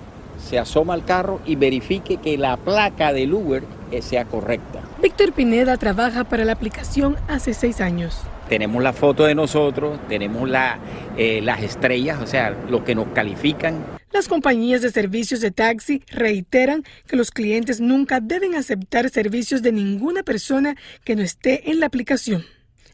se 0.45 0.59
asoma 0.59 0.95
al 0.95 1.05
carro 1.05 1.41
y 1.47 1.55
verifique 1.55 2.17
que 2.17 2.37
la 2.37 2.57
placa 2.57 3.13
del 3.13 3.33
Uber 3.33 3.63
sea 4.01 4.25
correcta. 4.25 4.81
Víctor 5.01 5.33
Pineda 5.33 5.77
trabaja 5.77 6.25
para 6.25 6.45
la 6.45 6.55
aplicación 6.55 7.17
hace 7.29 7.55
seis 7.55 7.81
años. 7.81 8.21
Tenemos 8.49 8.83
la 8.83 8.93
foto 8.93 9.27
de 9.27 9.37
nosotros, 9.37 10.01
tenemos 10.09 10.49
la, 10.49 10.79
eh, 11.17 11.41
las 11.41 11.63
estrellas, 11.63 12.21
o 12.21 12.27
sea, 12.27 12.51
lo 12.69 12.83
que 12.83 12.97
nos 12.97 13.07
califican 13.09 13.98
las 14.13 14.29
compañías 14.29 14.83
de 14.83 14.91
servicios 14.91 15.41
de 15.41 15.51
taxi 15.51 16.03
reiteran 16.11 16.85
que 17.07 17.17
los 17.17 17.31
clientes 17.31 17.81
nunca 17.81 18.21
deben 18.21 18.55
aceptar 18.55 19.11
servicios 19.11 19.63
de 19.63 19.73
ninguna 19.73 20.23
persona 20.23 20.77
que 21.05 21.17
no 21.17 21.23
esté 21.23 21.71
en 21.71 21.81
la 21.81 21.87
aplicación. 21.87 22.45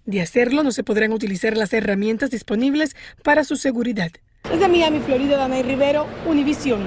De 0.07 0.21
hacerlo, 0.21 0.63
no 0.63 0.73
se 0.73 0.85
podrán 0.85 1.13
utilizar 1.13 1.57
las 1.57 1.73
herramientas 1.73 2.31
disponibles 2.31 2.95
para 3.23 3.45
su 3.45 3.57
seguridad. 3.57 4.11
Desde 4.51 4.69
Miami, 4.69 5.01
Florida, 5.01 5.37
Danay 5.37 5.63
Rivero, 5.63 6.07
Univision. 6.27 6.83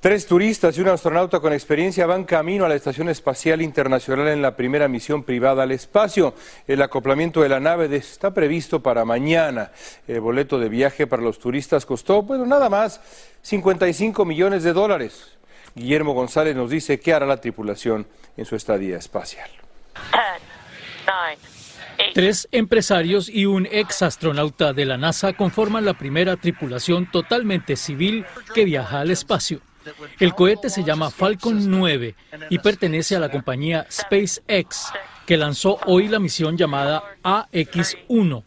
Tres 0.00 0.26
turistas 0.26 0.76
y 0.76 0.82
un 0.82 0.88
astronauta 0.88 1.40
con 1.40 1.54
experiencia 1.54 2.06
van 2.06 2.24
camino 2.24 2.66
a 2.66 2.68
la 2.68 2.74
Estación 2.74 3.08
Espacial 3.08 3.62
Internacional 3.62 4.28
en 4.28 4.42
la 4.42 4.54
primera 4.54 4.88
misión 4.88 5.24
privada 5.24 5.62
al 5.62 5.72
espacio. 5.72 6.34
El 6.68 6.82
acoplamiento 6.82 7.40
de 7.40 7.48
la 7.48 7.60
nave 7.60 7.94
está 7.96 8.34
previsto 8.34 8.82
para 8.82 9.06
mañana. 9.06 9.72
El 10.06 10.20
boleto 10.20 10.58
de 10.58 10.68
viaje 10.68 11.06
para 11.06 11.22
los 11.22 11.38
turistas 11.38 11.86
costó, 11.86 12.22
bueno, 12.22 12.44
nada 12.44 12.68
más 12.68 13.00
55 13.42 14.24
millones 14.26 14.64
de 14.64 14.74
dólares. 14.74 15.38
Guillermo 15.74 16.12
González 16.12 16.54
nos 16.54 16.70
dice 16.70 17.00
qué 17.00 17.14
hará 17.14 17.26
la 17.26 17.40
tripulación 17.40 18.06
en 18.36 18.44
su 18.44 18.54
estadía 18.54 18.98
espacial. 18.98 19.48
Tres 22.14 22.48
empresarios 22.52 23.28
y 23.30 23.46
un 23.46 23.66
ex 23.70 24.02
astronauta 24.02 24.74
de 24.74 24.84
la 24.84 24.98
NASA 24.98 25.32
conforman 25.32 25.86
la 25.86 25.94
primera 25.94 26.36
tripulación 26.36 27.10
totalmente 27.10 27.76
civil 27.76 28.26
que 28.54 28.64
viaja 28.64 29.00
al 29.00 29.10
espacio. 29.10 29.60
El 30.18 30.34
cohete 30.34 30.70
se 30.70 30.84
llama 30.84 31.10
Falcon 31.10 31.70
9 31.70 32.14
y 32.50 32.58
pertenece 32.58 33.16
a 33.16 33.20
la 33.20 33.30
compañía 33.30 33.86
SpaceX, 33.90 34.92
que 35.26 35.36
lanzó 35.36 35.78
hoy 35.86 36.08
la 36.08 36.18
misión 36.18 36.56
llamada 36.56 37.02
AX-1. 37.22 38.44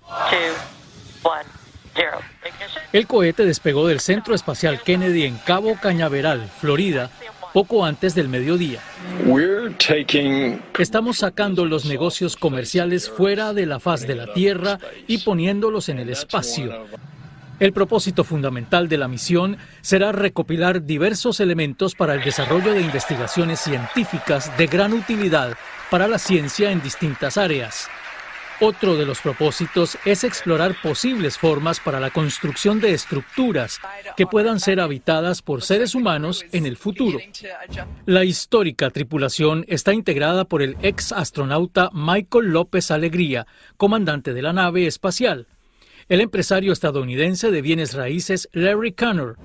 El 2.92 3.08
cohete 3.08 3.46
despegó 3.46 3.88
del 3.88 4.00
Centro 4.00 4.34
Espacial 4.34 4.82
Kennedy 4.82 5.26
en 5.26 5.38
Cabo 5.38 5.78
Cañaveral, 5.82 6.50
Florida, 6.60 7.10
poco 7.54 7.86
antes 7.86 8.16
del 8.16 8.28
mediodía. 8.28 8.80
Estamos 10.78 11.18
sacando 11.18 11.66
los 11.66 11.86
negocios 11.86 12.36
comerciales 12.36 13.10
fuera 13.10 13.54
de 13.54 13.66
la 13.66 13.80
faz 13.80 14.08
de 14.08 14.16
la 14.16 14.34
Tierra 14.34 14.80
y 15.08 15.20
poniéndolos 15.20 15.90
en 15.90 16.00
el 16.00 16.10
espacio. 16.10 16.86
El 17.60 17.74
propósito 17.74 18.24
fundamental 18.24 18.88
de 18.88 18.98
la 18.98 19.10
misión 19.10 19.58
será 19.82 20.14
recopilar 20.14 20.86
diversos 20.86 21.42
elementos 21.42 21.94
para 21.94 22.14
el 22.14 22.24
desarrollo 22.24 22.72
de 22.72 22.82
investigaciones 22.82 23.60
científicas 23.60 24.56
de 24.58 24.68
gran 24.68 24.94
utilidad 24.94 25.58
para 25.92 26.08
la 26.08 26.20
ciencia 26.20 26.72
en 26.72 26.82
distintas 26.82 27.38
áreas. 27.38 27.90
Otro 28.62 28.96
de 28.96 29.06
los 29.06 29.22
propósitos 29.22 29.98
es 30.06 30.26
explorar 30.26 30.76
posibles 30.82 31.38
formas 31.38 31.80
para 31.80 32.00
la 32.00 32.10
construcción 32.10 32.82
de 32.82 32.94
estructuras 32.94 33.80
que 34.18 34.28
puedan 34.28 34.60
ser 34.60 34.82
habitadas 34.82 35.42
por 35.42 35.62
seres 35.62 35.96
humanos 35.96 36.46
en 36.52 36.66
el 36.66 36.76
futuro. 36.76 37.20
La 38.06 38.26
histórica 38.26 38.90
tripulación 38.90 39.64
está 39.70 39.94
integrada 39.94 40.44
por 40.44 40.62
el 40.62 40.76
ex 40.82 41.14
astronauta 41.14 41.90
Michael 41.94 42.48
López 42.48 42.92
Alegría, 42.92 43.48
comandante 43.78 44.34
de 44.34 44.42
la 44.42 44.52
nave 44.52 44.88
espacial, 44.88 45.48
el 46.10 46.22
empresario 46.22 46.74
estadounidense 46.74 47.52
de 47.52 47.62
bienes 47.62 47.94
raíces 47.94 48.50
Larry 48.52 48.94
Connor, 48.94 49.38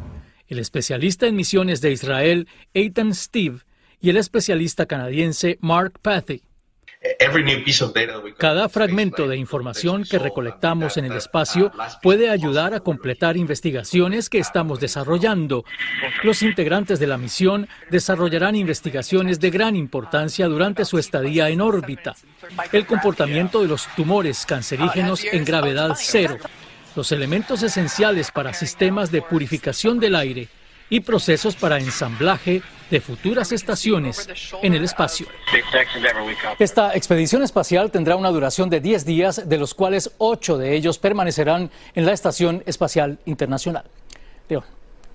el 0.49 0.59
especialista 0.59 1.26
en 1.26 1.37
misiones 1.37 1.83
de 1.83 1.92
Israel 1.92 2.49
Ethan 2.73 3.14
Steve 3.14 3.59
y 4.00 4.09
el 4.09 4.16
especialista 4.16 4.87
canadiense 4.87 5.59
Mark 5.61 5.99
Pathy. 6.00 6.42
Cada 8.38 8.68
fragmento 8.68 9.28
de 9.28 9.37
información 9.37 10.04
que 10.04 10.18
recolectamos 10.18 10.96
en 10.96 11.04
el 11.04 11.12
espacio 11.12 11.70
puede 12.02 12.30
ayudar 12.30 12.73
a 12.73 12.80
completar 12.80 13.37
investigaciones 13.37 14.30
que 14.30 14.38
estamos 14.38 14.80
desarrollando. 14.80 15.64
Los 16.23 16.42
integrantes 16.42 16.99
de 16.99 17.06
la 17.06 17.18
misión 17.18 17.68
desarrollarán 17.90 18.56
investigaciones 18.56 19.38
de 19.38 19.50
gran 19.50 19.76
importancia 19.76 20.46
durante 20.46 20.84
su 20.84 20.99
estadía 20.99 21.50
en 21.50 21.61
órbita. 21.61 22.14
El 22.73 22.87
comportamiento 22.87 23.61
de 23.61 23.68
los 23.68 23.87
tumores 23.96 24.46
cancerígenos 24.46 25.25
en 25.25 25.44
gravedad 25.44 25.96
cero, 25.99 26.38
los 26.96 27.12
elementos 27.12 27.62
esenciales 27.62 28.30
para 28.30 28.54
sistemas 28.54 29.11
de 29.11 29.20
purificación 29.20 30.00
del 30.00 30.14
aire 30.14 30.49
y 30.88 31.00
procesos 31.00 31.56
para 31.56 31.78
ensamblaje 31.78 32.62
de 32.94 33.00
futuras 33.00 33.50
estaciones 33.50 34.28
en 34.62 34.72
el 34.72 34.84
espacio. 34.84 35.26
Esta 36.60 36.94
expedición 36.94 37.42
espacial 37.42 37.90
tendrá 37.90 38.14
una 38.14 38.30
duración 38.30 38.70
de 38.70 38.80
10 38.80 39.04
días, 39.04 39.48
de 39.48 39.58
los 39.58 39.74
cuales 39.74 40.12
8 40.18 40.58
de 40.58 40.76
ellos 40.76 40.98
permanecerán 40.98 41.72
en 41.96 42.06
la 42.06 42.12
Estación 42.12 42.62
Espacial 42.66 43.18
Internacional. 43.24 43.82
León. 44.48 44.62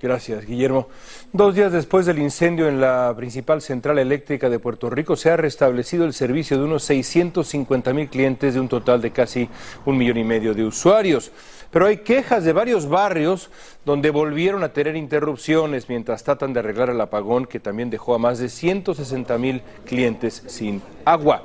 Gracias, 0.01 0.46
Guillermo. 0.46 0.88
Dos 1.34 1.56
días 1.56 1.74
después 1.74 2.06
del 2.06 2.20
incendio 2.20 2.70
en 2.70 2.79
la 2.79 3.13
principal 3.18 3.62
central 3.62 4.00
eléctrica 4.00 4.50
de 4.50 4.58
Puerto 4.58 4.89
Rico, 4.89 5.18
se 5.18 5.29
ha 5.29 5.36
restablecido 5.36 6.06
el 6.06 6.13
servicio 6.13 6.58
de 6.58 6.63
unos 6.63 6.84
650 6.84 7.91
mil 7.94 8.08
clientes 8.08 8.53
de 8.53 8.62
un 8.62 8.70
total 8.70 9.01
de 9.01 9.12
casi 9.12 9.50
un 9.86 9.98
millón 9.98 10.18
y 10.18 10.24
medio 10.24 10.53
de 10.53 10.63
usuarios. 10.63 11.34
Pero 11.70 11.86
hay 11.86 11.98
quejas 11.98 12.46
de 12.46 12.53
varios 12.53 12.88
barrios 12.88 13.50
donde 13.84 14.10
volvieron 14.10 14.63
a 14.63 14.72
tener 14.72 14.96
interrupciones 14.96 15.90
mientras 15.90 16.24
tratan 16.24 16.53
de 16.53 16.62
arreglar 16.62 16.90
el 16.90 17.01
apagón 17.01 17.46
que 17.46 17.59
también 17.59 17.90
dejó 17.90 18.16
a 18.16 18.20
más 18.20 18.40
de 18.40 18.48
160 18.48 19.38
mil 19.38 19.62
clientes 19.85 20.44
sin 20.48 20.81
agua. 21.03 21.44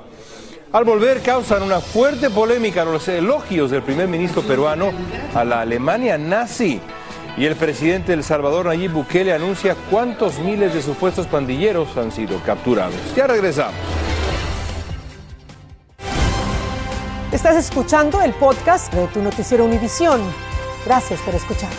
Al 0.71 0.85
volver 0.85 1.21
causan 1.21 1.61
una 1.61 1.81
fuerte 1.81 2.29
polémica 2.29 2.85
los 2.85 3.07
elogios 3.09 3.69
del 3.69 3.83
primer 3.83 4.07
ministro 4.07 4.41
peruano 4.41 4.91
a 5.33 5.43
la 5.43 5.61
Alemania 5.61 6.17
nazi. 6.17 6.79
Y 7.37 7.45
el 7.45 7.55
presidente 7.57 8.13
de 8.13 8.13
El 8.13 8.23
Salvador, 8.23 8.67
Nayib 8.67 8.93
Bukele, 8.93 9.33
anuncia 9.33 9.75
cuántos 9.91 10.39
miles 10.39 10.73
de 10.73 10.81
supuestos 10.81 11.27
pandilleros 11.27 11.97
han 11.97 12.11
sido 12.11 12.39
capturados. 12.45 12.95
Ya 13.13 13.27
regresamos. 13.27 13.75
Estás 17.33 17.57
escuchando 17.57 18.21
el 18.21 18.31
podcast 18.33 18.93
de 18.93 19.07
tu 19.07 19.21
noticiero 19.21 19.65
Univisión. 19.65 20.21
Gracias 20.85 21.19
por 21.23 21.35
escucharnos. 21.35 21.77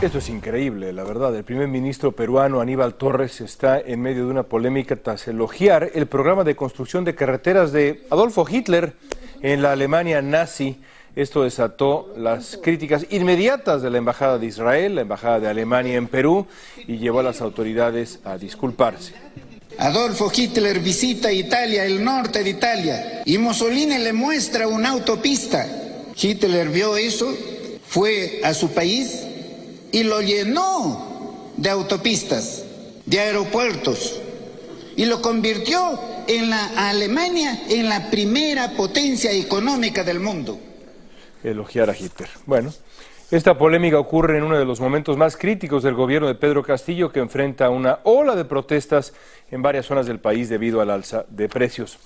Esto 0.00 0.18
es 0.18 0.28
increíble, 0.28 0.92
la 0.92 1.02
verdad. 1.02 1.34
El 1.34 1.42
primer 1.42 1.66
ministro 1.66 2.12
peruano 2.12 2.60
Aníbal 2.60 2.94
Torres 2.94 3.40
está 3.40 3.80
en 3.80 4.00
medio 4.00 4.26
de 4.26 4.30
una 4.30 4.44
polémica 4.44 4.94
tras 4.94 5.26
elogiar 5.26 5.90
el 5.94 6.06
programa 6.06 6.44
de 6.44 6.54
construcción 6.54 7.04
de 7.04 7.16
carreteras 7.16 7.72
de 7.72 8.06
Adolfo 8.10 8.46
Hitler 8.48 8.94
en 9.42 9.62
la 9.62 9.72
Alemania 9.72 10.22
nazi 10.22 10.80
esto 11.14 11.42
desató 11.42 12.12
las 12.16 12.58
críticas 12.62 13.06
inmediatas 13.10 13.82
de 13.82 13.90
la 13.90 13.98
Embajada 13.98 14.38
de 14.38 14.46
Israel, 14.46 14.94
la 14.94 15.02
Embajada 15.02 15.40
de 15.40 15.48
Alemania 15.48 15.96
en 15.96 16.08
Perú, 16.08 16.46
y 16.86 16.96
llevó 16.96 17.20
a 17.20 17.22
las 17.22 17.42
autoridades 17.42 18.20
a 18.24 18.38
disculparse. 18.38 19.12
Adolfo 19.78 20.30
Hitler 20.34 20.80
visita 20.80 21.30
Italia, 21.30 21.84
el 21.84 22.02
norte 22.02 22.42
de 22.42 22.50
Italia, 22.50 23.22
y 23.26 23.36
Mussolini 23.36 23.98
le 23.98 24.12
muestra 24.14 24.68
una 24.68 24.90
autopista. 24.90 25.66
Hitler 26.18 26.68
vio 26.70 26.96
eso, 26.96 27.30
fue 27.86 28.40
a 28.42 28.54
su 28.54 28.70
país 28.70 29.22
y 29.92 30.04
lo 30.04 30.22
llenó 30.22 31.52
de 31.58 31.68
autopistas, 31.68 32.64
de 33.04 33.20
aeropuertos, 33.20 34.18
y 34.96 35.04
lo 35.04 35.20
convirtió 35.20 36.00
en 36.26 36.48
la 36.48 36.88
Alemania 36.88 37.64
en 37.68 37.88
la 37.88 38.10
primera 38.10 38.70
potencia 38.70 39.30
económica 39.32 40.04
del 40.04 40.20
mundo 40.20 40.58
elogiar 41.44 41.90
a 41.90 41.96
Hitler. 41.96 42.28
Bueno, 42.46 42.72
esta 43.30 43.56
polémica 43.56 43.98
ocurre 43.98 44.36
en 44.36 44.44
uno 44.44 44.58
de 44.58 44.64
los 44.64 44.80
momentos 44.80 45.16
más 45.16 45.36
críticos 45.36 45.82
del 45.82 45.94
gobierno 45.94 46.28
de 46.28 46.34
Pedro 46.34 46.62
Castillo, 46.62 47.10
que 47.10 47.20
enfrenta 47.20 47.70
una 47.70 48.00
ola 48.04 48.36
de 48.36 48.44
protestas 48.44 49.14
en 49.50 49.62
varias 49.62 49.86
zonas 49.86 50.06
del 50.06 50.20
país 50.20 50.48
debido 50.48 50.80
al 50.80 50.90
alza 50.90 51.24
de 51.30 51.48
precios. 51.48 51.98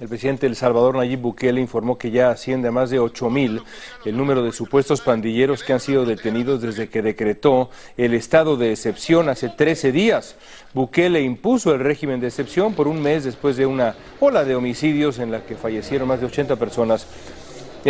El 0.00 0.08
presidente 0.08 0.46
del 0.46 0.56
Salvador, 0.56 0.96
Nayib 0.96 1.20
Bukele, 1.20 1.60
informó 1.60 1.98
que 1.98 2.10
ya 2.10 2.30
asciende 2.30 2.66
a 2.66 2.72
más 2.72 2.90
de 2.90 3.00
8.000 3.00 3.62
el 4.04 4.16
número 4.16 4.42
de 4.42 4.50
supuestos 4.50 5.00
pandilleros 5.00 5.62
que 5.62 5.72
han 5.72 5.78
sido 5.78 6.04
detenidos 6.04 6.62
desde 6.62 6.88
que 6.88 7.00
decretó 7.00 7.70
el 7.96 8.12
estado 8.14 8.56
de 8.56 8.72
excepción 8.72 9.28
hace 9.28 9.50
13 9.50 9.92
días. 9.92 10.34
Bukele 10.72 11.20
impuso 11.22 11.72
el 11.72 11.78
régimen 11.78 12.18
de 12.18 12.26
excepción 12.26 12.74
por 12.74 12.88
un 12.88 13.00
mes 13.00 13.22
después 13.22 13.56
de 13.56 13.66
una 13.66 13.94
ola 14.18 14.44
de 14.44 14.56
homicidios 14.56 15.20
en 15.20 15.30
la 15.30 15.46
que 15.46 15.54
fallecieron 15.54 16.08
más 16.08 16.18
de 16.18 16.26
80 16.26 16.56
personas 16.56 17.06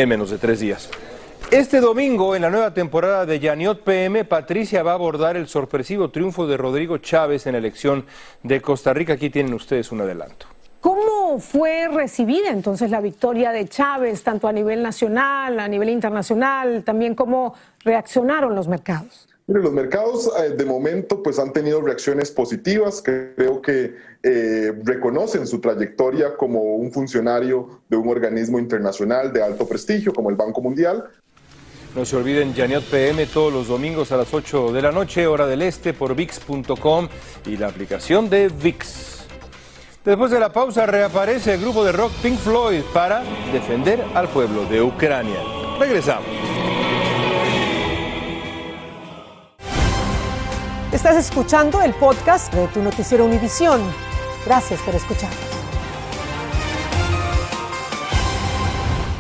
en 0.03 0.09
menos 0.09 0.31
de 0.31 0.39
tres 0.39 0.61
días. 0.61 0.91
Este 1.51 1.81
domingo, 1.81 2.35
en 2.35 2.43
la 2.43 2.51
nueva 2.51 2.75
temporada 2.75 3.27
de 3.27 3.39
Yaniot 3.39 3.83
PM, 3.85 4.25
Patricia 4.25 4.83
va 4.83 4.93
a 4.93 4.95
abordar 4.95 5.37
el 5.37 5.47
sorpresivo 5.47 6.11
triunfo 6.11 6.47
de 6.47 6.57
Rodrigo 6.57 6.99
Chávez 6.99 7.47
en 7.47 7.53
la 7.53 7.59
elección 7.59 8.07
de 8.43 8.61
Costa 8.61 8.93
Rica. 8.93 9.13
Aquí 9.13 9.31
tienen 9.31 9.55
ustedes 9.55 9.93
un 9.93 10.01
adelanto. 10.01 10.47
¿Cómo 10.81 11.39
fue 11.39 11.89
recibida 11.89 12.51
entonces 12.51 12.91
la 12.91 13.01
victoria 13.01 13.53
de 13.53 13.69
Chávez, 13.69 14.23
tanto 14.23 14.49
a 14.49 14.53
nivel 14.53 14.83
nacional, 14.83 15.61
a 15.61 15.69
nivel 15.69 15.91
internacional, 15.91 16.83
también 16.85 17.15
cómo 17.15 17.55
reaccionaron 17.85 18.55
los 18.55 18.69
mercados? 18.69 19.29
Los 19.47 19.73
mercados 19.73 20.31
eh, 20.39 20.51
de 20.51 20.65
momento 20.65 21.23
pues 21.23 21.39
han 21.39 21.53
tenido 21.53 21.81
reacciones 21.81 22.31
positivas, 22.31 23.03
creo 23.03 23.61
que 23.61 23.95
eh, 24.23 24.73
reconocen 24.85 25.47
su 25.47 25.61
trayectoria 25.61 26.37
como 26.37 26.77
un 26.77 26.91
funcionario 26.91 27.83
de 27.89 27.97
un 27.97 28.09
organismo 28.09 28.59
internacional 28.59 29.33
de 29.33 29.43
alto 29.43 29.67
prestigio 29.69 30.13
como 30.15 30.31
el 30.31 30.37
Banco 30.37 30.63
Mundial. 30.63 31.05
No 31.95 32.05
se 32.05 32.17
olviden 32.17 32.55
Janiot 32.55 32.85
PM 32.85 33.27
todos 33.27 33.53
los 33.53 33.69
domingos 33.69 34.11
a 34.11 34.17
las 34.17 34.33
8 34.33 34.73
de 34.73 34.83
la 34.83 34.91
noche, 34.91 35.27
hora 35.27 35.47
del 35.47 35.63
este, 35.63 35.93
por 35.93 36.17
VIX.com 36.17 37.09
y 37.47 37.57
la 37.57 37.69
aplicación 37.69 38.29
de 38.29 38.49
VIX. 38.49 39.15
Después 40.05 40.31
de 40.31 40.41
la 40.41 40.53
pausa 40.53 40.87
reaparece 40.87 41.55
el 41.55 41.61
grupo 41.61 41.85
de 41.85 41.93
rock 41.93 42.13
Pink 42.23 42.39
Floyd 42.39 42.83
para 42.93 43.23
defender 43.53 44.05
al 44.15 44.29
pueblo 44.29 44.65
de 44.67 44.83
Ucrania. 44.83 45.39
Regresamos. 45.79 46.44
Estás 51.05 51.27
escuchando 51.29 51.83
el 51.83 51.93
podcast 51.93 52.51
de 52.55 52.67
tu 52.69 52.81
noticiero 52.81 53.27
Univisión. 53.27 53.79
Gracias 54.47 54.81
por 54.81 54.95
escuchar. 54.95 55.31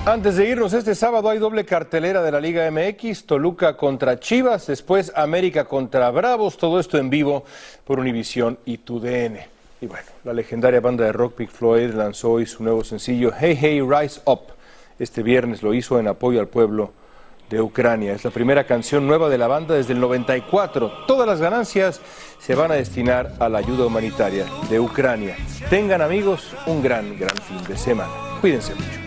Antes 0.06 0.36
de 0.36 0.48
irnos, 0.48 0.72
este 0.72 0.94
sábado 0.94 1.28
hay 1.28 1.38
doble 1.38 1.66
cartelera 1.66 2.22
de 2.22 2.32
la 2.32 2.40
Liga 2.40 2.70
MX, 2.70 3.26
Toluca 3.26 3.76
contra 3.76 4.18
Chivas, 4.18 4.66
después 4.66 5.12
América 5.14 5.66
contra 5.66 6.10
Bravos, 6.10 6.56
todo 6.56 6.80
esto 6.80 6.96
en 6.96 7.10
vivo 7.10 7.44
por 7.84 8.00
Univisión 8.00 8.58
y 8.64 8.78
TUDN. 8.78 9.40
Y 9.82 9.86
bueno, 9.86 10.06
la 10.24 10.32
legendaria 10.32 10.80
banda 10.80 11.04
de 11.04 11.12
rock 11.12 11.34
Pink 11.34 11.50
Floyd 11.50 11.92
lanzó 11.92 12.30
hoy 12.32 12.46
su 12.46 12.62
nuevo 12.62 12.82
sencillo 12.82 13.30
Hey 13.38 13.58
Hey 13.60 13.82
Rise 13.86 14.22
Up. 14.24 14.54
Este 14.98 15.22
viernes 15.22 15.62
lo 15.62 15.74
hizo 15.74 16.00
en 16.00 16.08
apoyo 16.08 16.40
al 16.40 16.48
pueblo 16.48 17.03
de 17.50 17.60
Ucrania. 17.60 18.12
Es 18.12 18.24
la 18.24 18.30
primera 18.30 18.64
canción 18.64 19.06
nueva 19.06 19.28
de 19.28 19.38
la 19.38 19.46
banda 19.46 19.74
desde 19.74 19.92
el 19.92 20.00
94. 20.00 21.06
Todas 21.06 21.26
las 21.26 21.40
ganancias 21.40 22.00
se 22.38 22.54
van 22.54 22.72
a 22.72 22.74
destinar 22.74 23.34
a 23.38 23.48
la 23.48 23.58
ayuda 23.58 23.86
humanitaria 23.86 24.46
de 24.68 24.80
Ucrania. 24.80 25.36
Tengan 25.70 26.02
amigos 26.02 26.52
un 26.66 26.82
gran, 26.82 27.18
gran 27.18 27.36
fin 27.36 27.62
de 27.66 27.76
semana. 27.76 28.12
Cuídense 28.40 28.74
mucho. 28.74 29.04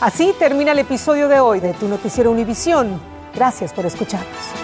Así 0.00 0.34
termina 0.38 0.72
el 0.72 0.78
episodio 0.80 1.28
de 1.28 1.40
hoy 1.40 1.60
de 1.60 1.72
Tu 1.74 1.88
Noticiero 1.88 2.30
Univisión. 2.30 3.00
Gracias 3.34 3.72
por 3.72 3.86
escucharnos. 3.86 4.63